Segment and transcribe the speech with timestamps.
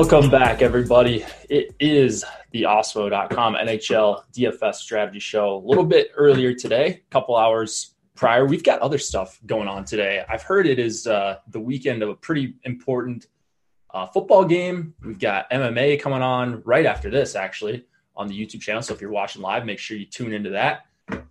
[0.00, 1.24] Welcome back, everybody.
[1.50, 5.56] It is the Awesemo.com NHL DFS strategy show.
[5.56, 8.46] A little bit earlier today, a couple hours prior.
[8.46, 10.24] We've got other stuff going on today.
[10.28, 13.26] I've heard it is uh, the weekend of a pretty important
[13.92, 14.94] uh, football game.
[15.04, 17.84] We've got MMA coming on right after this, actually,
[18.16, 18.82] on the YouTube channel.
[18.82, 20.86] So if you're watching live, make sure you tune into that.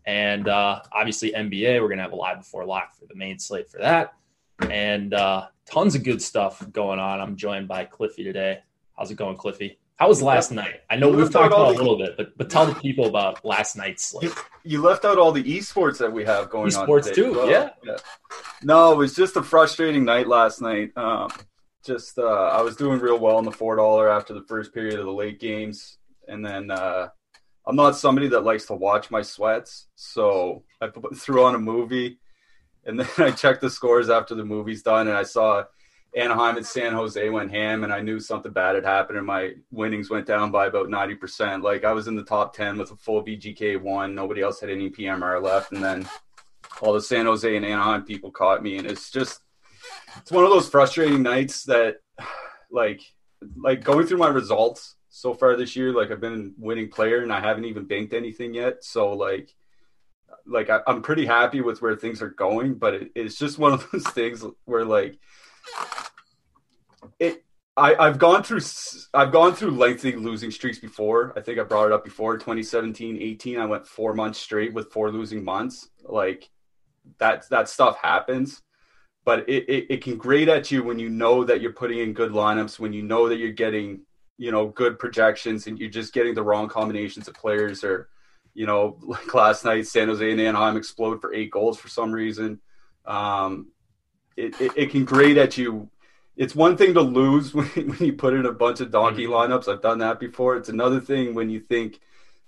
[0.06, 3.40] And uh, obviously, NBA, we're going to have a live before lock for the main
[3.40, 4.14] slate for that.
[4.62, 7.20] And uh, tons of good stuff going on.
[7.20, 8.60] I'm joined by Cliffy today.
[8.98, 9.78] How's it going, Cliffy?
[9.98, 10.82] How was last night?
[10.92, 13.08] I know You we've talked about it a little bit, but but tell the people
[13.08, 14.32] about last night's slate.
[14.64, 16.88] You, left out all the esports that we have going on.
[16.88, 17.50] Esports too, well.
[17.50, 17.70] yeah.
[18.64, 20.92] No, it was just a frustrating night last night.
[20.96, 21.30] Um,
[21.84, 25.00] just uh, I was doing real well in the four dollar after the first period
[25.00, 25.98] of the late games,
[26.28, 27.08] and then uh,
[27.66, 32.20] I'm not somebody that likes to watch my sweats, so I threw on a movie,
[32.88, 35.66] and then I checked the scores after the movie's done, and I saw
[36.16, 39.52] Anaheim and San Jose went ham, and I knew something bad had happened, and my
[39.72, 41.64] winnings went down by about ninety percent.
[41.64, 44.70] Like I was in the top ten with a full VGK one, nobody else had
[44.70, 46.10] any PMR left, and then
[46.82, 49.42] all the San Jose and Anaheim people caught me, and it's just
[50.18, 51.98] it's one of those frustrating nights that
[52.72, 53.02] like
[53.56, 57.32] like going through my results so far this year like i've been winning player and
[57.32, 59.56] i haven't even banked anything yet so like
[60.48, 63.74] like I, i'm pretty happy with where things are going but it, it's just one
[63.74, 65.20] of those things where like
[67.20, 67.44] it
[67.76, 68.62] I, I've gone through
[69.14, 71.32] I've gone through lengthy losing streaks before.
[71.38, 72.36] I think I brought it up before.
[72.36, 75.88] 2017, 18, I went four months straight with four losing months.
[76.04, 76.50] Like
[77.20, 78.64] that that stuff happens
[79.28, 82.14] but it, it, it can grate at you when you know that you're putting in
[82.14, 84.00] good lineups, when you know that you're getting,
[84.38, 88.08] you know, good projections and you're just getting the wrong combinations of players or,
[88.58, 92.12] you know, like last night, San Jose and Anaheim explode for eight goals for some
[92.12, 92.60] reason.
[93.06, 93.68] Um,
[94.36, 95.90] it, it, it can grate at you.
[96.36, 99.72] It's one thing to lose when, when you put in a bunch of donkey lineups.
[99.72, 100.58] I've done that before.
[100.58, 102.02] It's another thing when you think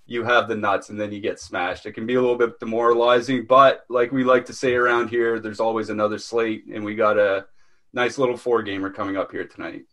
[0.08, 1.86] you have the nuts and then you get smashed.
[1.86, 5.40] It can be a little bit demoralizing, but like we like to say around here,
[5.40, 7.46] there's always another slate, and we got a
[7.94, 9.84] nice little four gamer coming up here tonight.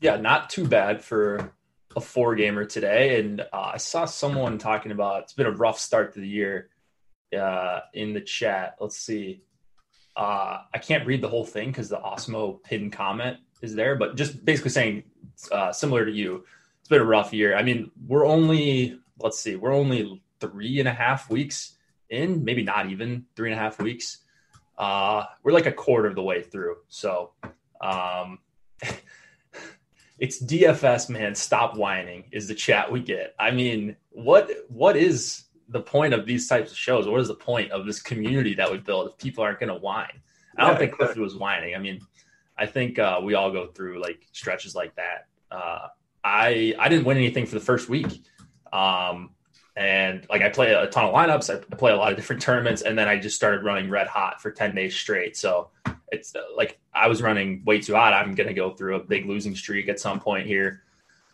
[0.00, 1.52] Yeah, not too bad for
[1.96, 3.20] a four gamer today.
[3.20, 6.70] And uh, I saw someone talking about it's been a rough start to the year
[7.36, 8.76] uh, in the chat.
[8.80, 9.42] Let's see.
[10.16, 14.16] Uh, I can't read the whole thing because the Awesemo pinned comment is there, but
[14.16, 15.04] just basically saying
[15.50, 16.44] uh, similar to you,
[16.80, 17.56] it's been a rough year.
[17.56, 21.76] I mean, we're only let's see, we're only three and a half weeks
[22.08, 24.18] in, maybe not even three and a half weeks.
[24.78, 26.76] Uh, we're like a quarter of the way through.
[26.88, 27.32] So
[27.80, 28.38] um,
[30.20, 31.34] it's DFS, man.
[31.34, 33.34] Stop whining is the chat we get.
[33.40, 37.08] I mean, what what is the point of these types of shows?
[37.08, 39.80] What is the point of this community that we build if people aren't going to
[39.80, 40.20] whine?
[40.58, 41.74] I don't Yeah, think Clifford was whining.
[41.74, 42.00] I mean,
[42.58, 45.26] I think uh, we all go through like stretches like that.
[45.50, 45.88] Uh,
[46.22, 48.22] I I didn't win anything for the first week,
[48.74, 49.30] um,
[49.76, 51.54] and like I play a ton of lineups.
[51.54, 54.40] I play a lot of different tournaments, and then I just started running red hot
[54.42, 55.36] for ten days straight.
[55.36, 55.68] So
[56.12, 58.12] it's uh, like I was running way too hot.
[58.12, 60.82] I'm to go through a big losing streak at some point here.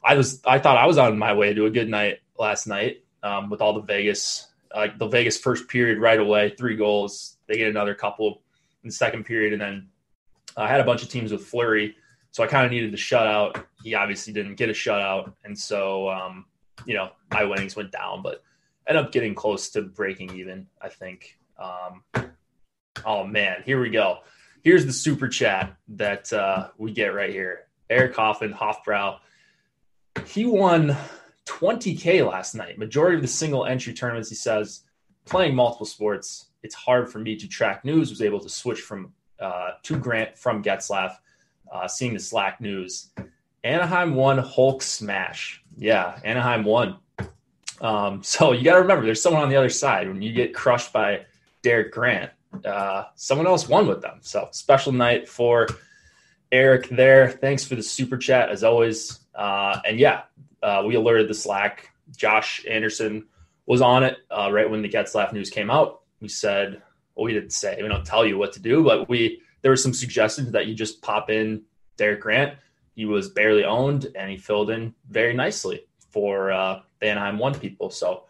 [0.04, 3.04] I was I thought I was on my way to a good night last night
[3.22, 7.38] um, with all the Vegas like the Vegas first period right away, three goals.
[7.46, 8.42] They get another couple
[8.82, 9.88] in the second period, and then
[10.56, 11.96] I had a bunch of teams with Fleury,
[12.30, 13.64] so I kind of needed the shutout.
[13.82, 16.44] He obviously didn't get a shutout, and so um,
[16.84, 18.42] you know my winnings went down, but
[18.86, 20.66] ended up getting close to breaking even.
[20.80, 21.38] I think.
[21.58, 22.02] Um,
[23.04, 24.18] oh man, here we go.
[24.62, 27.66] Here's the super chat that uh, we get right here.
[27.88, 29.18] Eric Hoffman, Hofbrow.
[30.26, 30.96] He won
[31.46, 32.78] 20K last night.
[32.78, 34.82] Majority of the single entry tournaments, he says,
[35.24, 38.10] playing multiple sports, it's hard for me to track news.
[38.10, 41.14] Was able to switch from uh, to Grant from Getzlaf,
[41.72, 43.10] uh, seeing the Slack news.
[43.62, 45.62] Anaheim won Hulk smash.
[45.76, 46.96] Yeah, Anaheim won.
[47.80, 50.08] Um, so you got to remember, there's someone on the other side.
[50.08, 51.26] When you get crushed by
[51.62, 52.30] Derek Grant,
[52.64, 54.18] uh, someone else won with them.
[54.22, 55.68] So special night for
[56.50, 57.30] Eric there.
[57.30, 59.20] Thanks for the super chat as always.
[59.34, 60.22] Uh, and yeah,
[60.62, 61.90] uh, we alerted the Slack.
[62.16, 63.26] Josh Anderson
[63.66, 66.02] was on it uh, right when the Getzlaf news came out.
[66.20, 66.80] We said,
[67.14, 69.76] well, we didn't say, we don't tell you what to do, but we there were
[69.76, 71.62] some suggestions that you just pop in
[71.96, 72.56] Derek Grant.
[72.96, 77.54] He was barely owned and he filled in very nicely for uh, the Anaheim One
[77.54, 77.90] people.
[77.90, 78.24] So,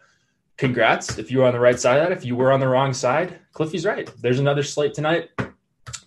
[0.57, 2.17] congrats if you were on the right side of that.
[2.17, 4.11] If you were on the wrong side, Cliffy's right.
[4.21, 5.29] There's another slate tonight,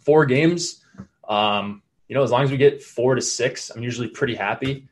[0.04, 0.84] four games.
[1.26, 4.88] Um, you know, as long as we get four to six, I'm usually pretty happy.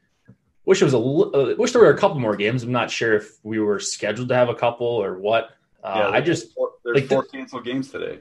[0.64, 2.62] Wish it was a uh, wish there were a couple more games.
[2.62, 5.50] I'm not sure if we were scheduled to have a couple or what.
[5.84, 8.20] Uh, yeah, I just four, there's like four the, canceled games today.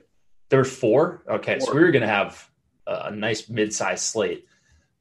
[0.49, 1.23] There were four.
[1.29, 1.67] Okay, four.
[1.67, 2.49] so we were gonna have
[2.85, 4.45] a nice mid-sized slate,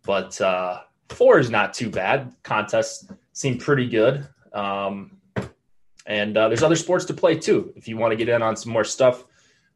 [0.06, 0.81] but uh,
[1.11, 2.32] four is not too bad.
[2.43, 5.19] Contests seem pretty good, um,
[6.06, 7.73] and uh, there's other sports to play too.
[7.76, 9.25] If you want to get in on some more stuff,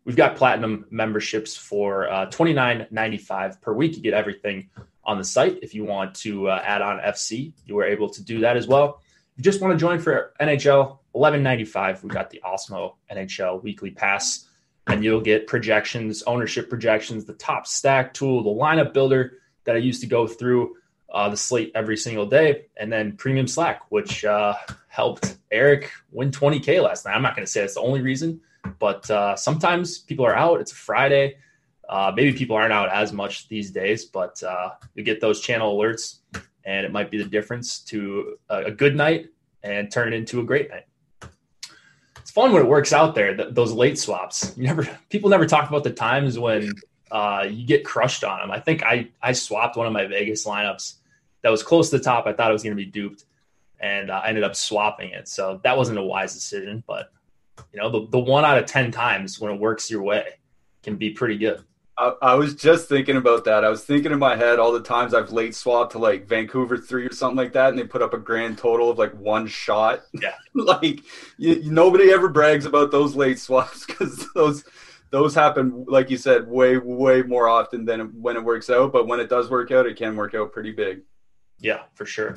[0.04, 3.96] we've got platinum memberships for uh, twenty nine ninety five per week.
[3.96, 4.70] You get everything
[5.04, 5.58] on the site.
[5.62, 8.66] If you want to uh, add on FC, you are able to do that as
[8.66, 9.00] well.
[9.32, 12.02] If you just want to join for NHL, eleven ninety five.
[12.02, 14.48] We've got the Awesemo NHL weekly pass,
[14.86, 19.78] and you'll get projections, ownership projections, the top stack tool, the lineup builder that I
[19.78, 20.76] used to go through
[21.12, 24.54] uh, the slate every single day, and then premium Slack, which uh,
[24.88, 27.14] helped Eric win 20k last night.
[27.14, 28.40] I'm not going to say that's the only reason,
[28.78, 30.60] but uh, sometimes people are out.
[30.60, 31.36] It's a Friday.
[31.88, 35.76] Uh, maybe people aren't out as much these days, but uh, you get those channel
[35.76, 36.18] alerts,
[36.64, 39.26] and it might be the difference to a, a, good night
[39.64, 40.84] and turn it into a great night.
[42.20, 43.36] It's fun when it works out there.
[43.36, 44.56] Th- those late swaps.
[44.56, 46.72] You never people never talk about the times when
[47.10, 48.50] uh, you get crushed on them.
[48.50, 50.94] I think I I swapped one of my Vegas lineups
[51.42, 52.26] that was close to the top.
[52.26, 53.24] I thought I was going to be duped,
[53.80, 55.28] and uh, I ended up swapping it.
[55.28, 57.12] So that wasn't a wise decision, but
[57.72, 60.24] you know the the one out of ten times when it works your way
[60.82, 61.64] can be pretty good.
[62.00, 63.62] I, I, was just thinking about that.
[63.62, 66.78] I was thinking in my head all the times I've late swapped to like Vancouver
[66.78, 69.46] three or something like that, and they put up a grand total of like one
[69.46, 70.02] shot.
[70.14, 71.00] Yeah, like
[71.36, 74.64] you, nobody ever brags about those late swaps because those
[75.10, 78.92] those happen, like you said, way way more often than when it works out.
[78.92, 81.02] But when it does work out, it can work out pretty big.
[81.58, 82.36] Yeah, for sure.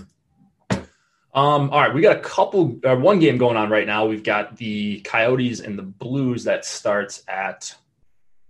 [1.36, 4.06] Um, all right, we got a couple, uh, one game going on right now.
[4.06, 7.74] We've got the Coyotes and the Blues that starts at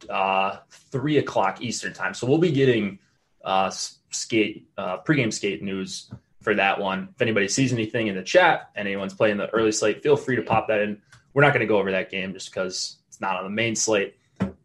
[0.09, 2.13] uh, three o'clock Eastern time.
[2.13, 2.99] So we'll be getting
[3.45, 3.71] uh,
[4.09, 6.11] skate uh, pregame skate news
[6.41, 7.09] for that one.
[7.15, 10.35] If anybody sees anything in the chat and anyone's playing the early slate, feel free
[10.35, 11.01] to pop that in.
[11.33, 13.75] We're not going to go over that game just because it's not on the main
[13.77, 14.17] slate.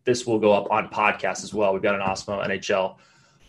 [0.08, 1.74] This will go up on podcast as well.
[1.74, 2.96] We've got an Awesemo NHL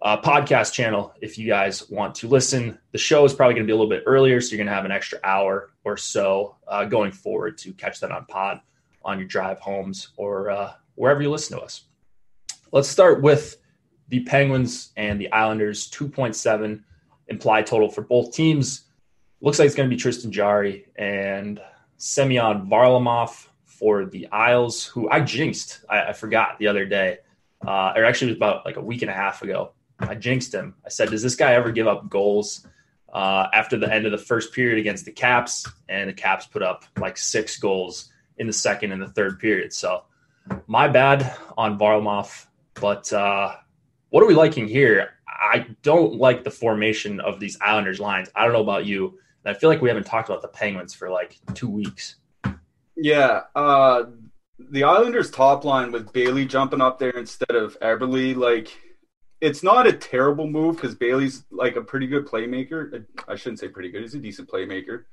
[0.02, 2.78] uh, podcast channel if you guys want to listen.
[2.92, 4.74] The show is probably going to be a little bit earlier, so you're going to
[4.74, 8.60] have an extra hour or so uh, going forward to catch that on pod
[9.06, 11.84] on your drive homes or uh, wherever you listen to us.
[12.74, 13.56] Let's start with
[14.10, 16.84] the Penguins and the Islanders 2.7
[17.30, 18.84] implied total for both teams.
[19.40, 21.62] Looks like it's going to be Tristan Jarry and
[21.96, 23.48] Semyon Varlamov
[23.80, 25.86] for the Isles, who I jinxed.
[25.90, 27.20] I, I forgot the other day,
[27.66, 29.72] uh, or actually it was about like a week and a half ago.
[30.00, 30.76] I jinxed him.
[30.86, 32.68] I said, "Does this guy ever give up goals?"
[33.12, 36.62] Uh, after the end of the first period against the Caps, and the Caps put
[36.62, 39.74] up like six goals in the second and the third period.
[39.74, 40.04] So
[40.68, 42.46] my bad on Varlamov,
[42.76, 43.56] but uh,
[44.10, 45.14] what are we liking here?
[45.28, 48.30] I don't like the formation of these Islanders lines.
[48.36, 49.20] I don't know about you.
[49.46, 52.16] I feel like we haven't talked about the Penguins for like two weeks.
[53.02, 54.04] Yeah, uh,
[54.60, 58.78] the Islanders top line with Bailey jumping up there instead of Eberle, like
[59.42, 63.06] it's not a terrible move because Bailey's like a pretty good playmaker.
[63.28, 65.06] I shouldn't say pretty good; he's a decent playmaker.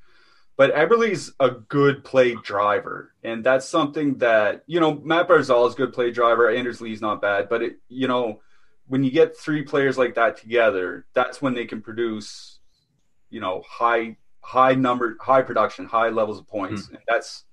[0.56, 5.74] But Eberle's a good play driver, and that's something that you know Mat Barzal is
[5.74, 6.50] a good play driver.
[6.50, 8.40] Anders Lee's not bad, but it you know
[8.88, 12.58] when you get three players like that together, that's when they can produce
[13.30, 16.96] you know high high number high production, high levels of points, mm-hmm.
[16.96, 17.44] and that's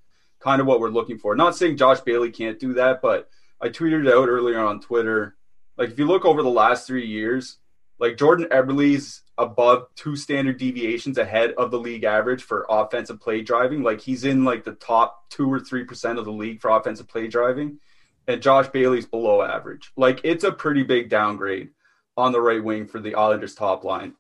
[0.44, 1.36] kind of what we're looking for.
[1.36, 3.30] Not saying Josh Bailey can't do that, but
[3.62, 5.36] I tweeted out earlier on Twitter.
[5.78, 7.60] Like if you look over the last three years,
[8.00, 13.42] like Jordan Eberle's above two standard deviations ahead of the league average for offensive play
[13.42, 13.82] driving.
[13.82, 17.08] Like he's in like the top two or three percent of the league for offensive
[17.08, 17.80] play driving,
[18.28, 19.92] and Josh Bailey's below average.
[19.96, 21.70] Like it's a pretty big downgrade
[22.18, 24.14] on the right wing for the Islanders top line.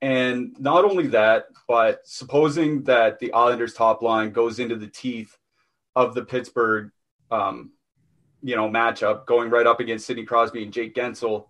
[0.00, 5.36] And not only that, but supposing that the Islanders top line goes into the teeth
[5.94, 6.90] of the Pittsburgh,
[7.30, 7.72] um,
[8.42, 11.46] you know, matchup, going right up against Sidney Crosby and Jake Guentzel,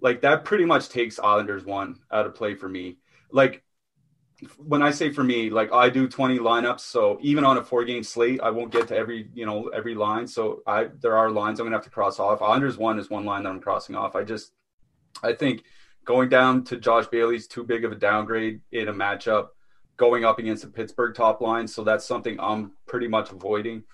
[0.00, 2.98] like that pretty much takes Islanders one out of play for me.
[3.32, 3.62] Like
[4.58, 7.84] when I say for me, like I do 20 lineups, so even on a four
[7.84, 10.26] game slate, I won't get to every, you know, every line.
[10.26, 12.42] So I there are lines I'm gonna have to cross off.
[12.42, 14.14] Islanders one is one line that I'm crossing off.
[14.14, 14.52] I just
[15.22, 15.64] I think
[16.04, 19.48] going down to Josh Bailey's too big of a downgrade in a matchup
[19.96, 21.66] going up against the Pittsburgh top line.
[21.66, 23.84] So that's something I'm pretty much avoiding.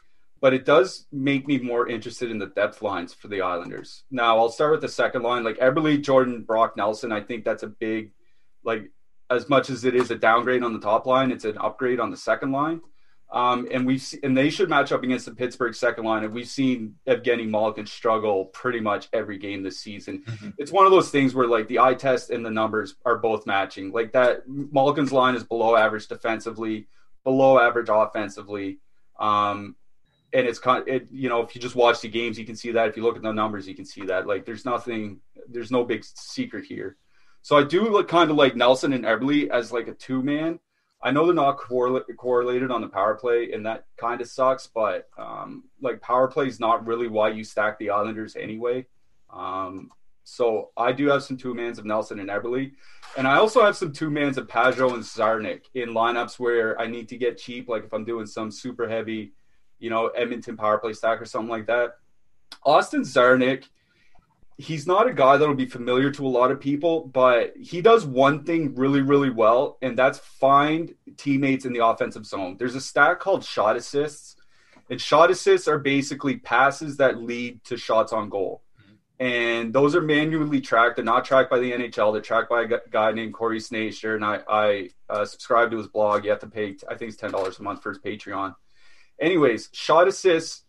[0.41, 4.03] But it does make me more interested in the depth lines for the Islanders.
[4.11, 7.13] Now I'll start with the second line, like Eberle, Jordan, Brock Nelson.
[7.13, 8.13] I think that's a big,
[8.65, 8.91] like,
[9.31, 12.11] as much as it is a downgrade on the top line, it's an upgrade on
[12.11, 12.83] the second line.
[13.33, 16.23] Um, and we've and they should match up against the Pittsburgh second line.
[16.23, 20.23] And we've seen Evgeny Malkin struggle pretty much every game this season.
[20.27, 20.51] Mm-hmm.
[20.59, 23.47] It's one of those things where like the eye test and the numbers are both
[23.47, 23.91] matching.
[23.91, 26.89] Like that Malkin's line is below average defensively,
[27.25, 28.81] below average offensively.
[29.19, 29.77] Um,
[30.35, 32.73] and it's kind it, you know, if you just watch the games, you can see
[32.73, 32.89] that.
[32.89, 34.27] If you look at the numbers, you can see that.
[34.27, 36.99] Like there's nothing, there's no big secret here.
[37.41, 40.61] So I do look kind of like Nelson and Eberle as like a two man
[41.03, 44.67] I know they're not correl- correlated on the power play, and that kind of sucks.
[44.67, 48.87] But um, like power play is not really why you stack the Islanders anyway.
[49.33, 49.91] Um,
[50.25, 52.71] so I do have some two mans of Nelson and Eberle,
[53.17, 56.87] and I also have some two mans of Pageau and Czarnik in lineups where I
[56.87, 59.33] need to get cheap, like if I'm doing some super heavy,
[59.81, 61.97] you know, Edmonton power play stack or something like that.
[62.65, 63.65] Austin Czarnik–
[64.57, 68.05] he's not a guy that'll be familiar to a lot of people, but he does
[68.05, 72.57] one thing really, really well, and that's find teammates in the offensive zone.
[72.59, 74.37] There's a stat called shot assists,
[74.91, 78.63] and shot assists are basically passes that lead to shots on goal.
[79.19, 80.97] And those are manually tracked.
[80.97, 82.13] They're not tracked by the NHL.
[82.13, 84.17] They're tracked by a guy named Corey Sznajder.
[84.17, 86.25] And I, I uh, subscribe to his blog.
[86.25, 88.57] You have to pay, I think it's $10 a month for his Patreon.
[89.21, 90.65] Anyways, shot assists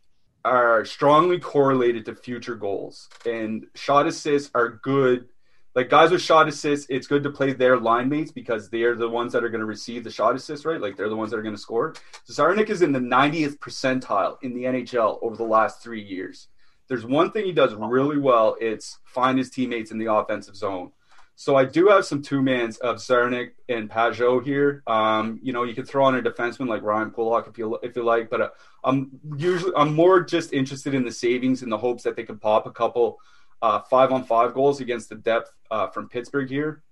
[0.46, 5.28] are strongly correlated to future goals, and shot assists are good.
[5.76, 9.10] Like guys with shot assists, it's good to play their line mates because they're the
[9.10, 10.80] ones that are going to receive the shot assists, right?
[10.80, 11.96] Like they're the ones that are going to score.
[12.26, 16.48] So Czarnik is in the 90th percentile in the NHL over the last three years.
[16.88, 18.56] There's one thing he does really well.
[18.62, 20.92] It's find his teammates in the offensive zone.
[21.36, 24.84] So I do have some two mans of Czarnik and Pageau here.
[24.86, 27.96] Um, you know, you could throw on a defenseman like Ryan Pulock if you if
[27.96, 28.50] you like, but uh,
[28.84, 32.42] I'm usually I'm more just interested in the savings in the hopes that they could
[32.42, 33.20] pop a couple
[33.62, 36.84] uh, five on five goals against the depth uh, from Pittsburgh here.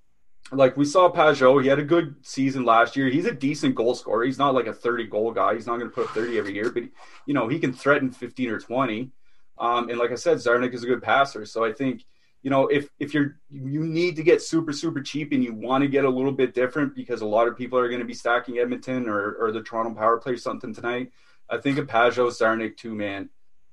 [0.51, 3.07] Like we saw Pageau, he had a good season last year.
[3.07, 4.24] He's a decent goal scorer.
[4.24, 5.53] He's not like a 30 goal guy.
[5.53, 6.83] He's not going to put up 30 every year, but
[7.25, 9.12] you know he can threaten 15 or 20.
[9.57, 11.45] Um, and like I said, Czarnik is a good passer.
[11.45, 12.03] So I think
[12.43, 15.83] you know, if if you're you need to get super super cheap and you want
[15.83, 18.13] to get a little bit different because a lot of people are going to be
[18.13, 21.12] stacking Edmonton or or the Toronto Power Play or something tonight,
[21.51, 23.29] I think a Pageau Czarnik two man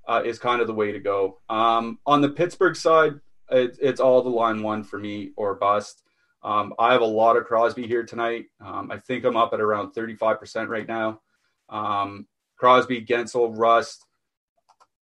[0.06, 1.38] uh, is kind of the way to go.
[1.48, 3.14] Um, on the Pittsburgh side,
[3.50, 6.02] it, it's all the line one for me or bust.
[6.42, 8.46] Um, I have a lot of Crosby here tonight.
[8.60, 11.20] Um, I think I'm up at around 35% right now.
[11.68, 14.04] Um, Crosby, Guentzel, Rust.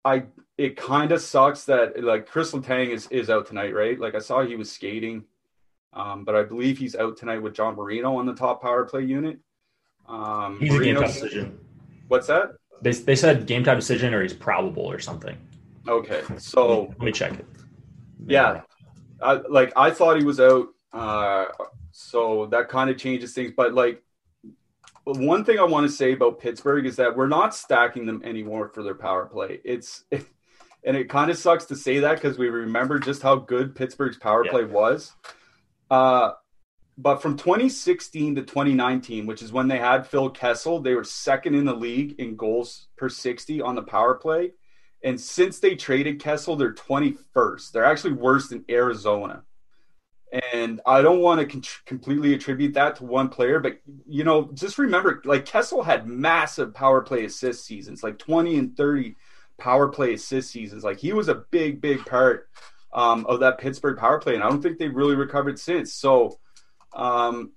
[0.06, 0.26] I
[0.58, 3.98] it kind of sucks that like Chris Letang is is out tonight, right?
[3.98, 5.24] Like I saw he was skating,
[5.94, 9.04] um, but I believe he's out tonight with John Marino on the top power play
[9.04, 9.40] unit.
[10.08, 11.60] Um, he's Marino, a game time decision.
[12.08, 12.52] What's that?
[12.82, 15.38] They they said game time decision or he's probable or something.
[15.88, 17.46] Okay, so let me check it.
[18.26, 18.62] Yeah,
[19.22, 21.46] I, like I thought he was out, uh,
[21.92, 23.54] so that kind of changes things.
[23.56, 24.02] But like
[25.04, 28.70] one thing I want to say about Pittsburgh is that we're not stacking them anymore
[28.70, 29.60] for their power play.
[29.64, 33.76] It's and it kind of sucks to say that because we remember just how good
[33.76, 34.52] Pittsburgh's power yeah.
[34.52, 35.14] play was.
[35.90, 36.32] Uh,
[36.98, 41.56] but from 2016 to 2019, which is when they had Phil Kessel, they were second
[41.56, 44.52] in the league in goals per 60 on the power play.
[45.04, 47.72] And since they traded Kessel, they're 21st.
[47.72, 49.44] They're actually worse than Arizona.
[50.54, 54.50] And I don't want to con- completely attribute that to one player, but you know,
[54.54, 59.16] just remember, like Kessel had massive power play assist seasons, like 20 and 30
[59.60, 60.84] power play assist seasons.
[60.84, 62.50] Like he was a big, big part
[62.94, 65.94] um, of that Pittsburgh power play, and I don't think they've really recovered since.
[65.94, 66.40] So
[66.94, 67.54] um,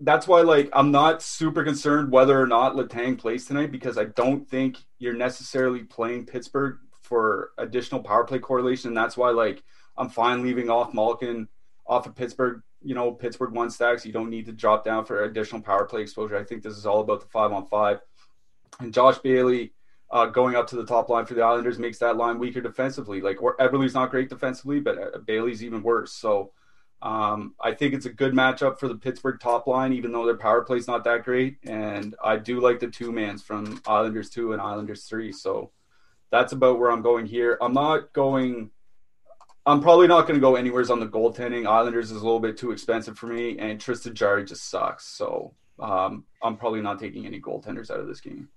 [0.00, 4.04] that's why, like, I'm not super concerned whether or not Letang plays tonight because I
[4.04, 8.88] don't think you're necessarily playing Pittsburgh for additional power play correlation.
[8.88, 9.62] And that's why, like,
[9.96, 11.48] I'm fine leaving off Malkin
[11.86, 12.62] off of Pittsburgh.
[12.82, 14.04] You know, Pittsburgh one stacks.
[14.04, 16.36] You don't need to drop down for additional power play exposure.
[16.36, 18.00] I think this is all about the five on five.
[18.80, 19.72] And Josh Bailey
[20.10, 23.20] uh, going up to the top line for the Islanders makes that line weaker defensively.
[23.20, 26.12] Like or Eberle's not great defensively, but uh, Bailey's even worse.
[26.12, 26.52] So
[27.02, 30.36] um, I think it's a good matchup for the Pittsburgh top line, even though their
[30.36, 31.58] power play is not that great.
[31.64, 35.32] And I do like the two mans from Islanders two and Islanders three.
[35.32, 35.70] So
[36.30, 37.58] that's about where I'm going here.
[37.60, 38.70] I'm not going.
[39.66, 41.66] I'm probably not going to go anywheres on the goaltending.
[41.66, 45.06] Islanders is a little bit too expensive for me, and Tristan Jarry just sucks.
[45.06, 48.48] So um, I'm probably not taking any goaltenders out of this game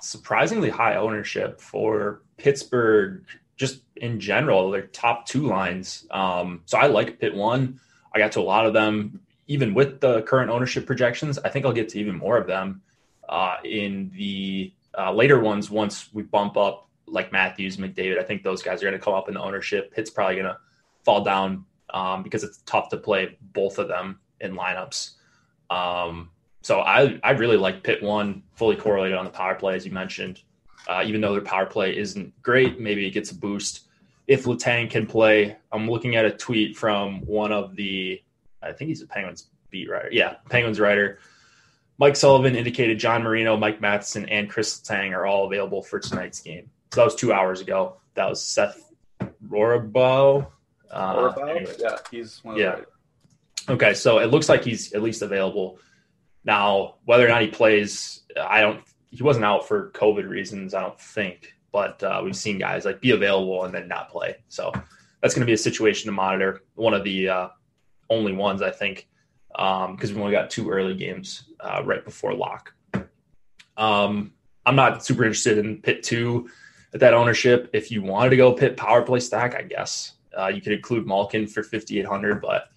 [0.00, 3.24] surprisingly high ownership for Pittsburgh,
[3.60, 6.06] just in general, their top two lines.
[6.10, 7.78] Um, so I like pit one.
[8.14, 11.38] I got to a lot of them, even with the current ownership projections.
[11.38, 12.80] I think I'll get to even more of them
[13.28, 18.18] uh, in the uh, later ones once we bump up like Matthews, McDavid.
[18.18, 19.92] I think those guys are going to come up in the ownership.
[19.92, 20.56] Pitt's probably going to
[21.04, 25.16] fall down um, because it's tough to play both of them in lineups.
[25.68, 26.30] Um,
[26.62, 29.92] so I I really like Pitt one fully correlated on the power play as you
[29.92, 30.40] mentioned.
[30.90, 33.82] Uh, even though their power play isn't great, maybe it gets a boost
[34.26, 35.56] if Letang can play.
[35.70, 38.20] I'm looking at a tweet from one of the
[38.60, 40.08] I think he's a Penguins beat writer.
[40.10, 41.20] Yeah, Penguins writer.
[41.96, 46.40] Mike Sullivan indicated John Marino, Mike Matheson, and Chris Letang are all available for tonight's
[46.40, 46.68] game.
[46.92, 47.96] So that was two hours ago.
[48.14, 48.92] That was Seth
[49.46, 50.44] Rorabaugh.
[50.90, 51.72] Uh, anyway.
[51.78, 52.80] yeah, he's one yeah.
[53.68, 55.78] Okay, so it looks like he's at least available.
[56.42, 58.82] Now, whether or not he plays, I don't.
[59.10, 61.54] He wasn't out for COVID reasons, I don't think.
[61.72, 64.36] But uh, we've seen guys like be available and then not play.
[64.48, 64.72] So
[65.20, 66.62] that's going to be a situation to monitor.
[66.74, 67.48] One of the uh,
[68.08, 69.08] only ones I think,
[69.48, 72.74] because um, we've only got two early games uh, right before lock.
[73.76, 74.32] Um,
[74.66, 76.48] I'm not super interested in pit two
[76.92, 77.70] at that ownership.
[77.72, 81.06] If you wanted to go pit power play stack, I guess uh, you could include
[81.06, 82.68] Malkin for 5,800, but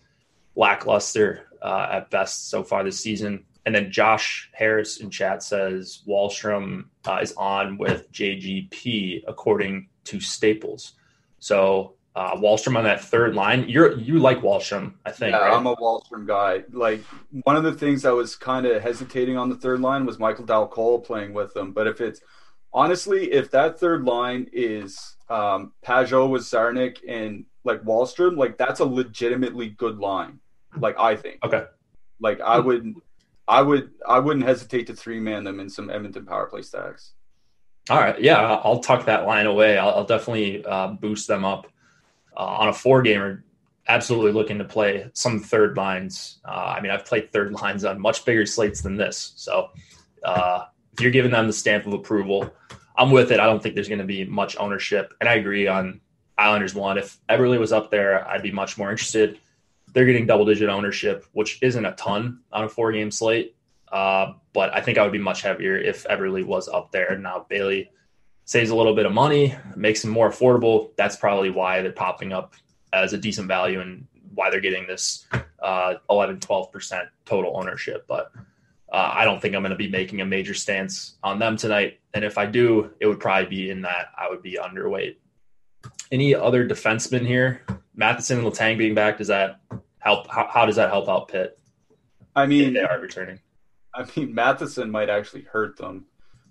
[0.56, 3.46] lackluster uh, at best so far this season.
[3.66, 10.20] And then Josh Harris in chat says Wahlstrom uh, is on with JGP according to
[10.20, 10.94] Staples.
[11.40, 13.68] So uh, Wahlstrom on that third line.
[13.68, 15.34] You're you like Wahlstrom, I think.
[15.34, 15.54] Yeah, right?
[15.54, 16.64] I'm a Wahlstrom guy.
[16.72, 17.02] Like
[17.44, 20.46] one of the things I was kind of hesitating on the third line was Michael
[20.46, 21.72] Dal Colle playing with them.
[21.72, 22.22] But if it's
[22.72, 28.80] honestly, if that third line is um, Pageau with Czarnik and like Wahlstrom, like that's
[28.80, 30.40] a legitimately good line.
[30.78, 31.44] Like I think.
[31.44, 31.64] Okay.
[32.20, 32.94] Like I would
[33.48, 37.14] I would I wouldn't hesitate to three man them in some Edmonton power play stacks.
[37.90, 39.78] All right, yeah, I'll tuck that line away.
[39.78, 41.68] I'll, I'll definitely uh, boost them up
[42.36, 43.44] uh, on a four gamer.
[43.90, 46.40] Absolutely looking to play some third lines.
[46.46, 49.34] Uh, I mean, I've played third lines on much bigger slates than this.
[49.36, 49.72] So
[50.24, 52.50] uh, if you're giving them the stamp of approval,
[52.98, 53.42] I'm with it.
[53.42, 56.00] I don't think there's going to be much ownership, and I agree on
[56.38, 56.98] Islanders one.
[56.98, 59.40] If Eberle was up there, I'd be much more interested
[59.94, 63.56] they're getting double digit ownership, which isn't a ton on a four game slate.
[63.92, 67.18] Uh, but I think I would be much heavier if Eberle was up there.
[67.18, 67.92] Now Bailey
[68.46, 70.90] saves a little bit of money, makes them more affordable.
[70.98, 72.56] That's probably why they're popping up
[72.92, 75.28] as a decent value and why they're getting this
[75.62, 78.06] uh, 11, 12% total ownership.
[78.08, 78.32] But
[78.92, 82.00] uh, I don't think I'm going to be making a major stance on them tonight.
[82.14, 85.18] And if I do, it would probably be in that I would be underweight.
[86.12, 87.62] Any other defensemen here?
[87.96, 89.60] Matheson and Letang being back, does that
[90.04, 90.30] help?
[90.30, 91.58] How, how does that help out Pitt?
[92.36, 93.40] I mean, they are returning.
[93.96, 96.06] I mean, Matheson might actually hurt them.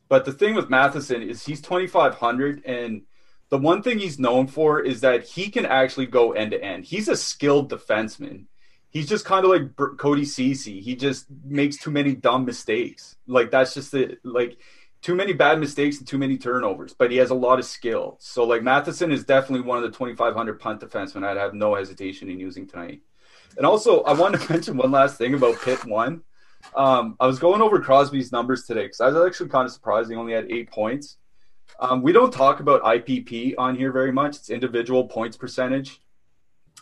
[0.08, 3.02] But the thing with Matheson is he's 2,500, and
[3.48, 6.84] the one thing he's known for is that he can actually go end to end.
[6.84, 8.46] He's a skilled defenseman.
[8.90, 10.80] He's just kind of like Cody Ceci.
[10.80, 13.16] He just makes too many dumb mistakes.
[13.26, 14.58] Like that's just the like
[15.00, 18.16] too many bad mistakes and too many turnovers, but he has a lot of skill.
[18.20, 22.28] So like Matheson is definitely one of the 2,500 punt defensemen I'd have no hesitation
[22.28, 23.00] in using tonight.
[23.56, 26.22] And also, I want to mention one last thing about Pitt one.
[26.74, 30.10] Um, I was going over Crosby's numbers today because I was actually kind of surprised
[30.10, 31.18] he only had eight points.
[31.80, 34.36] Um, we don't talk about IPP on here very much.
[34.36, 36.00] It's individual points percentage.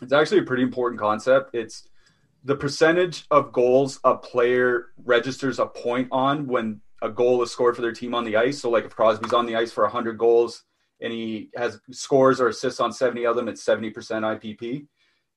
[0.01, 1.55] It's actually a pretty important concept.
[1.55, 1.87] It's
[2.43, 7.75] the percentage of goals a player registers a point on when a goal is scored
[7.75, 8.59] for their team on the ice.
[8.59, 10.63] So, like if Crosby's on the ice for 100 goals
[11.01, 14.87] and he has scores or assists on 70 of them, it's 70% IPP.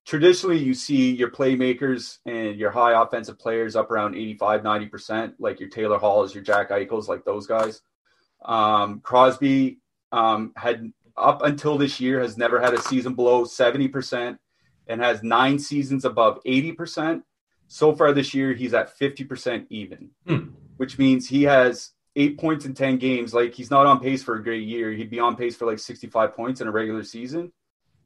[0.04, 5.60] Traditionally you see your playmakers and your high offensive players up around 85, 90%, like
[5.60, 7.80] your Taylor Halls, your Jack Eichels, like those guys.
[8.44, 9.78] Um, Crosby
[10.12, 14.36] um, had up until this year has never had a season below 70%
[14.88, 17.22] and has nine seasons above 80%.
[17.68, 20.48] So far this year, he's at 50% even, Hmm.
[20.76, 23.32] which means he has eight points in 10 games.
[23.32, 24.92] Like he's not on pace for a great year.
[24.92, 27.52] He'd be on pace for like 65 points in a regular season.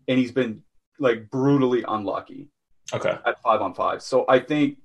[0.06, 0.62] And he's been
[0.98, 2.48] like brutally unlucky
[2.92, 3.16] Okay.
[3.26, 4.02] at five on five.
[4.02, 4.78] So I think,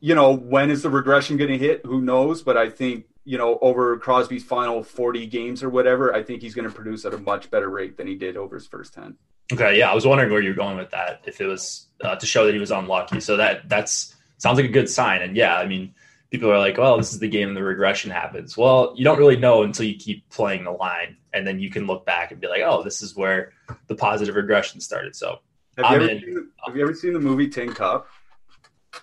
[0.00, 1.84] you know, when is the regression going to hit?
[1.84, 2.42] Who knows?
[2.42, 6.54] But I think, you know, over Crosby's final 40 games or whatever, I think he's
[6.54, 9.16] going to produce at a much better rate than he did over his first 10.
[9.52, 9.78] Okay.
[9.78, 11.20] Yeah, I was wondering where you were going with that.
[11.26, 14.64] If it was uh, to show that he was unlucky, so that that's sounds like
[14.66, 15.20] a good sign.
[15.22, 15.94] And yeah, I mean,
[16.30, 19.36] people are like, "Well, this is the game the regression happens." Well, you don't really
[19.36, 22.46] know until you keep playing the line, and then you can look back and be
[22.48, 23.52] like, "Oh, this is where
[23.88, 25.38] the positive regression started." So
[25.76, 26.20] Have I'm you, ever in.
[26.20, 28.08] seen, have you ever seen the movie Tin Cup?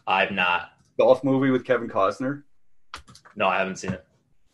[0.07, 0.71] I've not.
[0.97, 2.43] Golf movie with Kevin Costner?
[3.35, 4.05] No, I haven't seen it.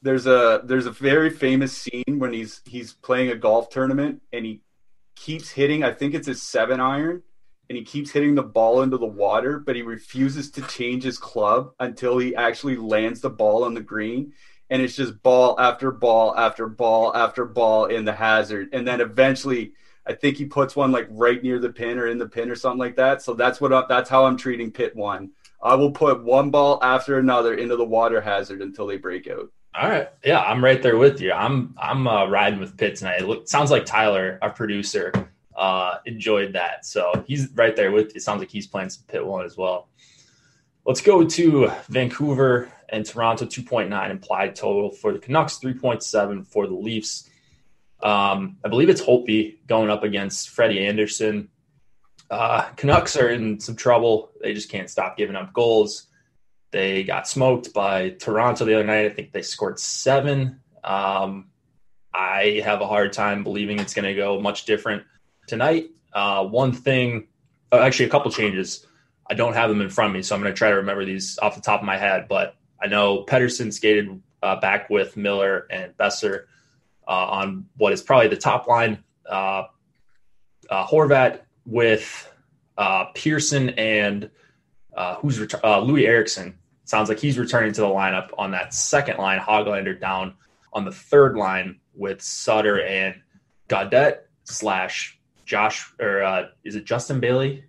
[0.01, 4.45] there's a there's a very famous scene when he's he's playing a golf tournament and
[4.45, 4.61] he
[5.15, 7.23] keeps hitting I think it's a seven iron
[7.69, 11.17] and he keeps hitting the ball into the water but he refuses to change his
[11.17, 14.33] club until he actually lands the ball on the green
[14.69, 19.01] and it's just ball after ball after ball after ball in the hazard and then
[19.01, 19.73] eventually
[20.07, 22.55] I think he puts one like right near the pin or in the pin or
[22.55, 25.91] something like that so that's what I, that's how I'm treating pit 1 I will
[25.91, 30.09] put one ball after another into the water hazard until they break out All right.
[30.23, 31.31] Yeah, I'm right there with you.
[31.31, 33.21] I'm I'm uh, riding with Pitt tonight.
[33.21, 35.11] It look, sounds like Tyler, our producer,
[35.55, 36.85] uh, enjoyed that.
[36.85, 38.21] So he's right there with you.
[38.21, 39.89] Sounds like he's playing some Pitt one as well.
[40.85, 46.73] Let's go to Vancouver and Toronto 2.9 implied total for the Canucks, 3.7 for the
[46.73, 47.29] Leafs.
[48.01, 51.49] Um, I believe it's Holtby going up against Freddie Andersen.
[52.29, 54.31] Uh, Canucks are in some trouble.
[54.41, 56.07] They just can't stop giving up goals.
[56.71, 59.05] They got smoked by Toronto the other night.
[59.05, 60.59] I think they scored seven.
[60.83, 61.47] Um,
[62.13, 65.03] I have a hard time believing it's going to go much different
[65.47, 65.89] tonight.
[66.13, 67.27] Uh, one thing,
[67.71, 68.85] uh, actually, a couple changes.
[69.29, 71.05] I don't have them in front of me, so I'm going to try to remember
[71.05, 72.27] these off the top of my head.
[72.27, 76.45] But I know Pettersson skated uh, back with Miller and Boeser
[77.07, 79.03] uh, on what is probably the top line.
[79.29, 79.63] Uh,
[80.69, 82.31] uh, Horvat with
[82.77, 84.29] uh, Pearson and
[84.95, 86.57] uh, who's ret- uh, Loui Eriksson.
[86.85, 89.39] Sounds like he's returning to the lineup on that second line.
[89.39, 90.35] Hoglander down
[90.73, 93.15] on the third line with Sutter and
[93.69, 97.63] Gaudette slash Josh or uh, is it Justin Bailey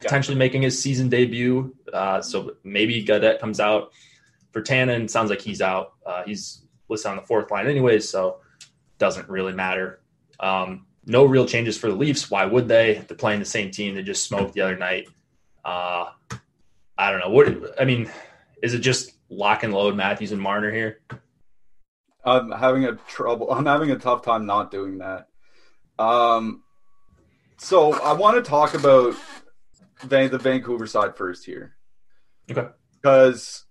[0.00, 1.74] potentially making his season debut?
[1.92, 3.92] Uh, so maybe Gaudette comes out
[4.52, 5.08] for Tannen.
[5.08, 5.94] Sounds like he's out.
[6.04, 8.38] Uh, he's listed on the fourth line anyways, so
[8.98, 10.00] doesn't really matter.
[10.40, 12.30] Um, no real changes for the Leafs.
[12.30, 13.02] Why would they?
[13.08, 15.08] They're playing the same team they just smoked the other night.
[15.64, 16.10] Uh,
[16.98, 17.30] I don't know.
[17.30, 18.10] What I mean,
[18.62, 21.00] is it just lock and load Matthews and Marner here?
[22.24, 23.50] I'm having a trouble.
[23.50, 25.28] I'm having a tough time not doing that.
[25.98, 26.62] Um,
[27.58, 29.14] so I want to talk about
[30.04, 31.76] the Vancouver side first here,
[32.50, 32.68] Okay.
[33.00, 33.64] because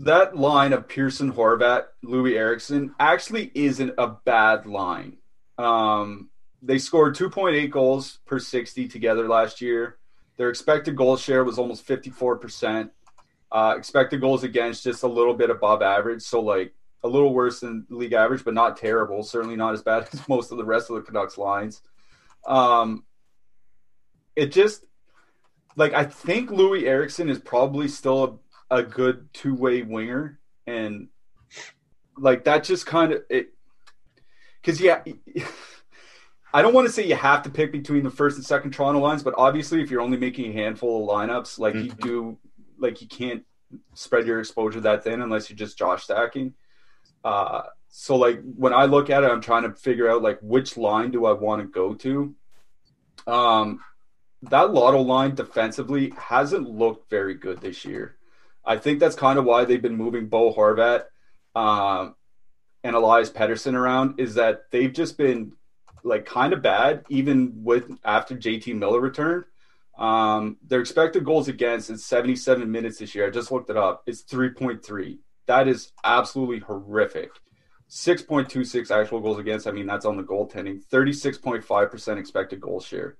[0.00, 5.18] that line of Pearson, Horvat, Loui Eriksson actually isn't a bad line.
[5.58, 6.30] Um,
[6.62, 9.98] they scored 2.8 goals per 60 together last year.
[10.36, 12.90] Their expected goal share was almost 54%.
[13.52, 17.60] Uh, expected goals against just a little bit above average, so like a little worse
[17.60, 19.22] than league average, but not terrible.
[19.22, 21.82] Certainly not as bad as most of the rest of the Canucks lines.
[22.46, 23.04] Um,
[24.36, 24.84] it just
[25.76, 31.08] like I think Loui Eriksson is probably still a, a good two way winger, and
[32.16, 33.54] like that just kind of it
[34.60, 35.02] because yeah.
[36.52, 39.00] I don't want to say you have to pick between the first and second Toronto
[39.00, 42.38] lines, but obviously, if you're only making a handful of lineups, like you do,
[42.76, 43.44] like you can't
[43.94, 46.54] spread your exposure that thin unless you're just Josh stacking.
[47.22, 50.76] Uh, so, like when I look at it, I'm trying to figure out like which
[50.76, 52.34] line do I want to go to.
[53.28, 53.80] Um,
[54.42, 58.16] that Lotto line defensively hasn't looked very good this year.
[58.64, 61.04] I think that's kind of why they've been moving Bo Horvat
[61.54, 62.14] um,
[62.84, 64.20] and Elias Pettersson around.
[64.20, 65.52] Is that they've just been
[66.02, 69.44] like kind of bad, even with after JT Miller returned.
[69.98, 73.26] Um, their expected goals against in 77 minutes this year.
[73.26, 74.02] I just looked it up.
[74.06, 75.18] It's 3.3.
[75.46, 77.32] That is absolutely horrific.
[77.90, 79.66] 6.26 actual goals against.
[79.66, 80.80] I mean, that's on the goaltending.
[80.90, 83.16] 36.5% expected goal share.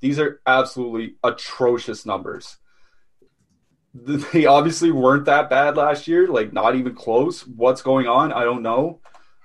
[0.00, 2.56] These are absolutely atrocious numbers.
[4.32, 7.46] They obviously weren't that bad last year, like not even close.
[7.46, 8.32] What's going on?
[8.32, 9.00] I don't know.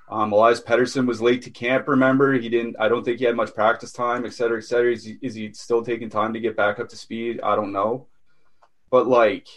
[0.09, 1.87] Um, Elias Pettersson was late to camp.
[1.87, 2.75] Remember, he didn't.
[2.79, 4.91] I don't think he had much practice time, et cetera, et cetera.
[4.91, 7.39] Is he, is he still taking time to get back up to speed?
[7.41, 8.07] I don't know,
[8.89, 9.47] but like,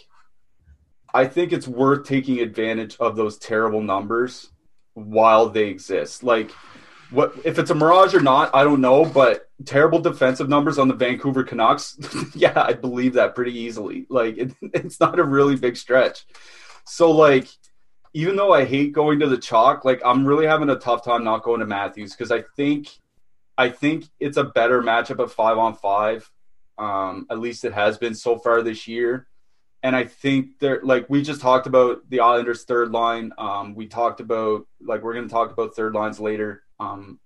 [1.11, 4.51] I think it's worth taking advantage of those terrible numbers
[4.93, 6.23] while they exist.
[6.23, 6.51] Like,
[7.13, 8.49] what if it's a mirage or not?
[8.53, 11.97] I don't know, but terrible defensive numbers on the Vancouver Canucks.
[12.35, 14.05] yeah, I believe that pretty easily.
[14.09, 16.25] Like, it, it's not a really big stretch.
[16.85, 17.47] So, like
[18.13, 21.23] even though I hate going to the chalk, like I'm really having a tough time
[21.23, 22.89] not going to Matthews because I think
[23.57, 26.29] I think it's a better matchup at five on five.
[26.77, 29.27] Um, at least it has been so far this year.
[29.83, 33.31] And I think there, like we just talked about the Islanders' third line.
[33.37, 37.19] Um, we talked about like we're going to talk about third lines later, um,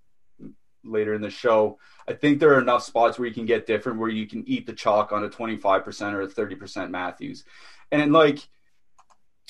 [0.84, 1.78] later in the show.
[2.06, 4.66] I think there are enough spots where you can get different, where you can eat
[4.66, 7.44] the chalk on a twenty five percent or a thirty percent Matthews,
[7.90, 8.40] and like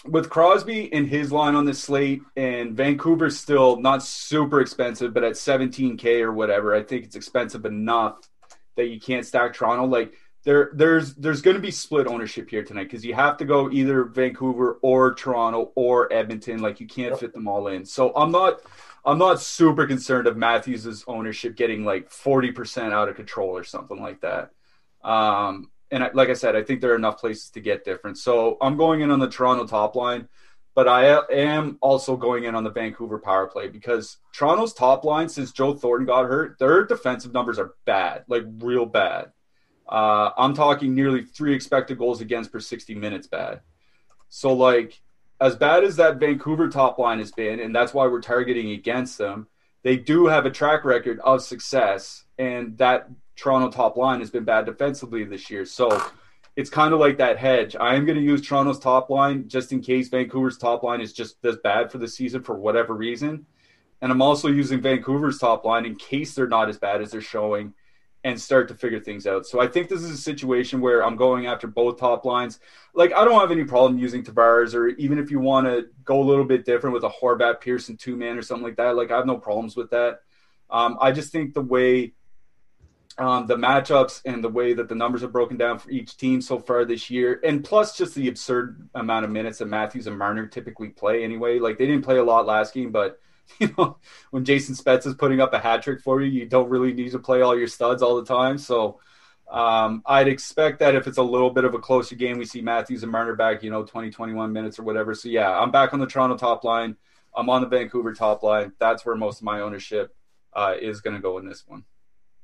[0.04, 5.24] with Crosby and his line on the slate, and Vancouver's still not super expensive, but
[5.24, 8.18] at 17k or whatever, I think it's expensive enough
[8.76, 9.86] that you can't stack Toronto.
[9.86, 13.44] Like there, there's there's going to be split ownership here tonight because you have to
[13.44, 16.60] go either Vancouver or Toronto or Edmonton.
[16.60, 17.84] Like you can't fit them all in.
[17.84, 18.60] So I'm not.
[19.04, 24.00] I'm not super concerned of Matthews's ownership getting like 40% out of control or something
[24.00, 24.50] like that.
[25.02, 28.18] Um, and I, like I said, I think there are enough places to get different.
[28.18, 30.28] So I'm going in on the Toronto top line,
[30.74, 35.28] but I am also going in on the Vancouver power play because Toronto's top line
[35.28, 39.32] since Joe Thornton got hurt, their defensive numbers are bad, like real bad.
[39.88, 43.62] Uh, I'm talking nearly three expected goals against per 60 minutes bad.
[44.28, 45.00] So like
[45.40, 49.18] as bad as that Vancouver top line has been, and that's why we're targeting against
[49.18, 49.46] them,
[49.82, 54.44] they do have a track record of success, and that Toronto top line has been
[54.44, 55.64] bad defensively this year.
[55.64, 56.02] So
[56.56, 57.76] it's kind of like that hedge.
[57.76, 61.12] I am going to use Toronto's top line just in case Vancouver's top line is
[61.12, 63.46] just as bad for the season for whatever reason.
[64.02, 67.20] And I'm also using Vancouver's top line in case they're not as bad as they're
[67.20, 67.74] showing
[68.28, 69.46] and start to figure things out.
[69.46, 72.60] So I think this is a situation where I'm going after both top lines.
[72.94, 76.20] Like I don't have any problem using Tavares or even if you want to go
[76.20, 78.96] a little bit different with a Horvat Pearson two man or something like that.
[78.96, 80.20] Like I have no problems with that.
[80.70, 82.12] Um, I just think the way
[83.16, 86.40] um, the matchups and the way that the numbers are broken down for each team
[86.40, 90.16] so far this year, and plus just the absurd amount of minutes that Matthews and
[90.16, 91.58] Marner typically play anyway.
[91.58, 93.18] Like they didn't play a lot last game, but
[93.58, 93.98] you know
[94.30, 97.12] when Jason Spezza is putting up a hat trick for you, you don't really need
[97.12, 98.58] to play all your studs all the time.
[98.58, 99.00] So
[99.50, 102.60] um, I'd expect that if it's a little bit of a closer game, we see
[102.60, 105.14] Matthews and Marner back, you know, 20, 21 minutes or whatever.
[105.14, 106.96] So yeah, I'm back on the Toronto top line.
[107.34, 108.72] I'm on the Vancouver top line.
[108.78, 110.14] That's where most of my ownership
[110.52, 111.84] uh, is going to go in this one.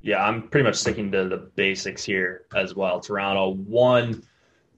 [0.00, 3.00] Yeah, I'm pretty much sticking to the basics here as well.
[3.00, 4.22] Toronto, one,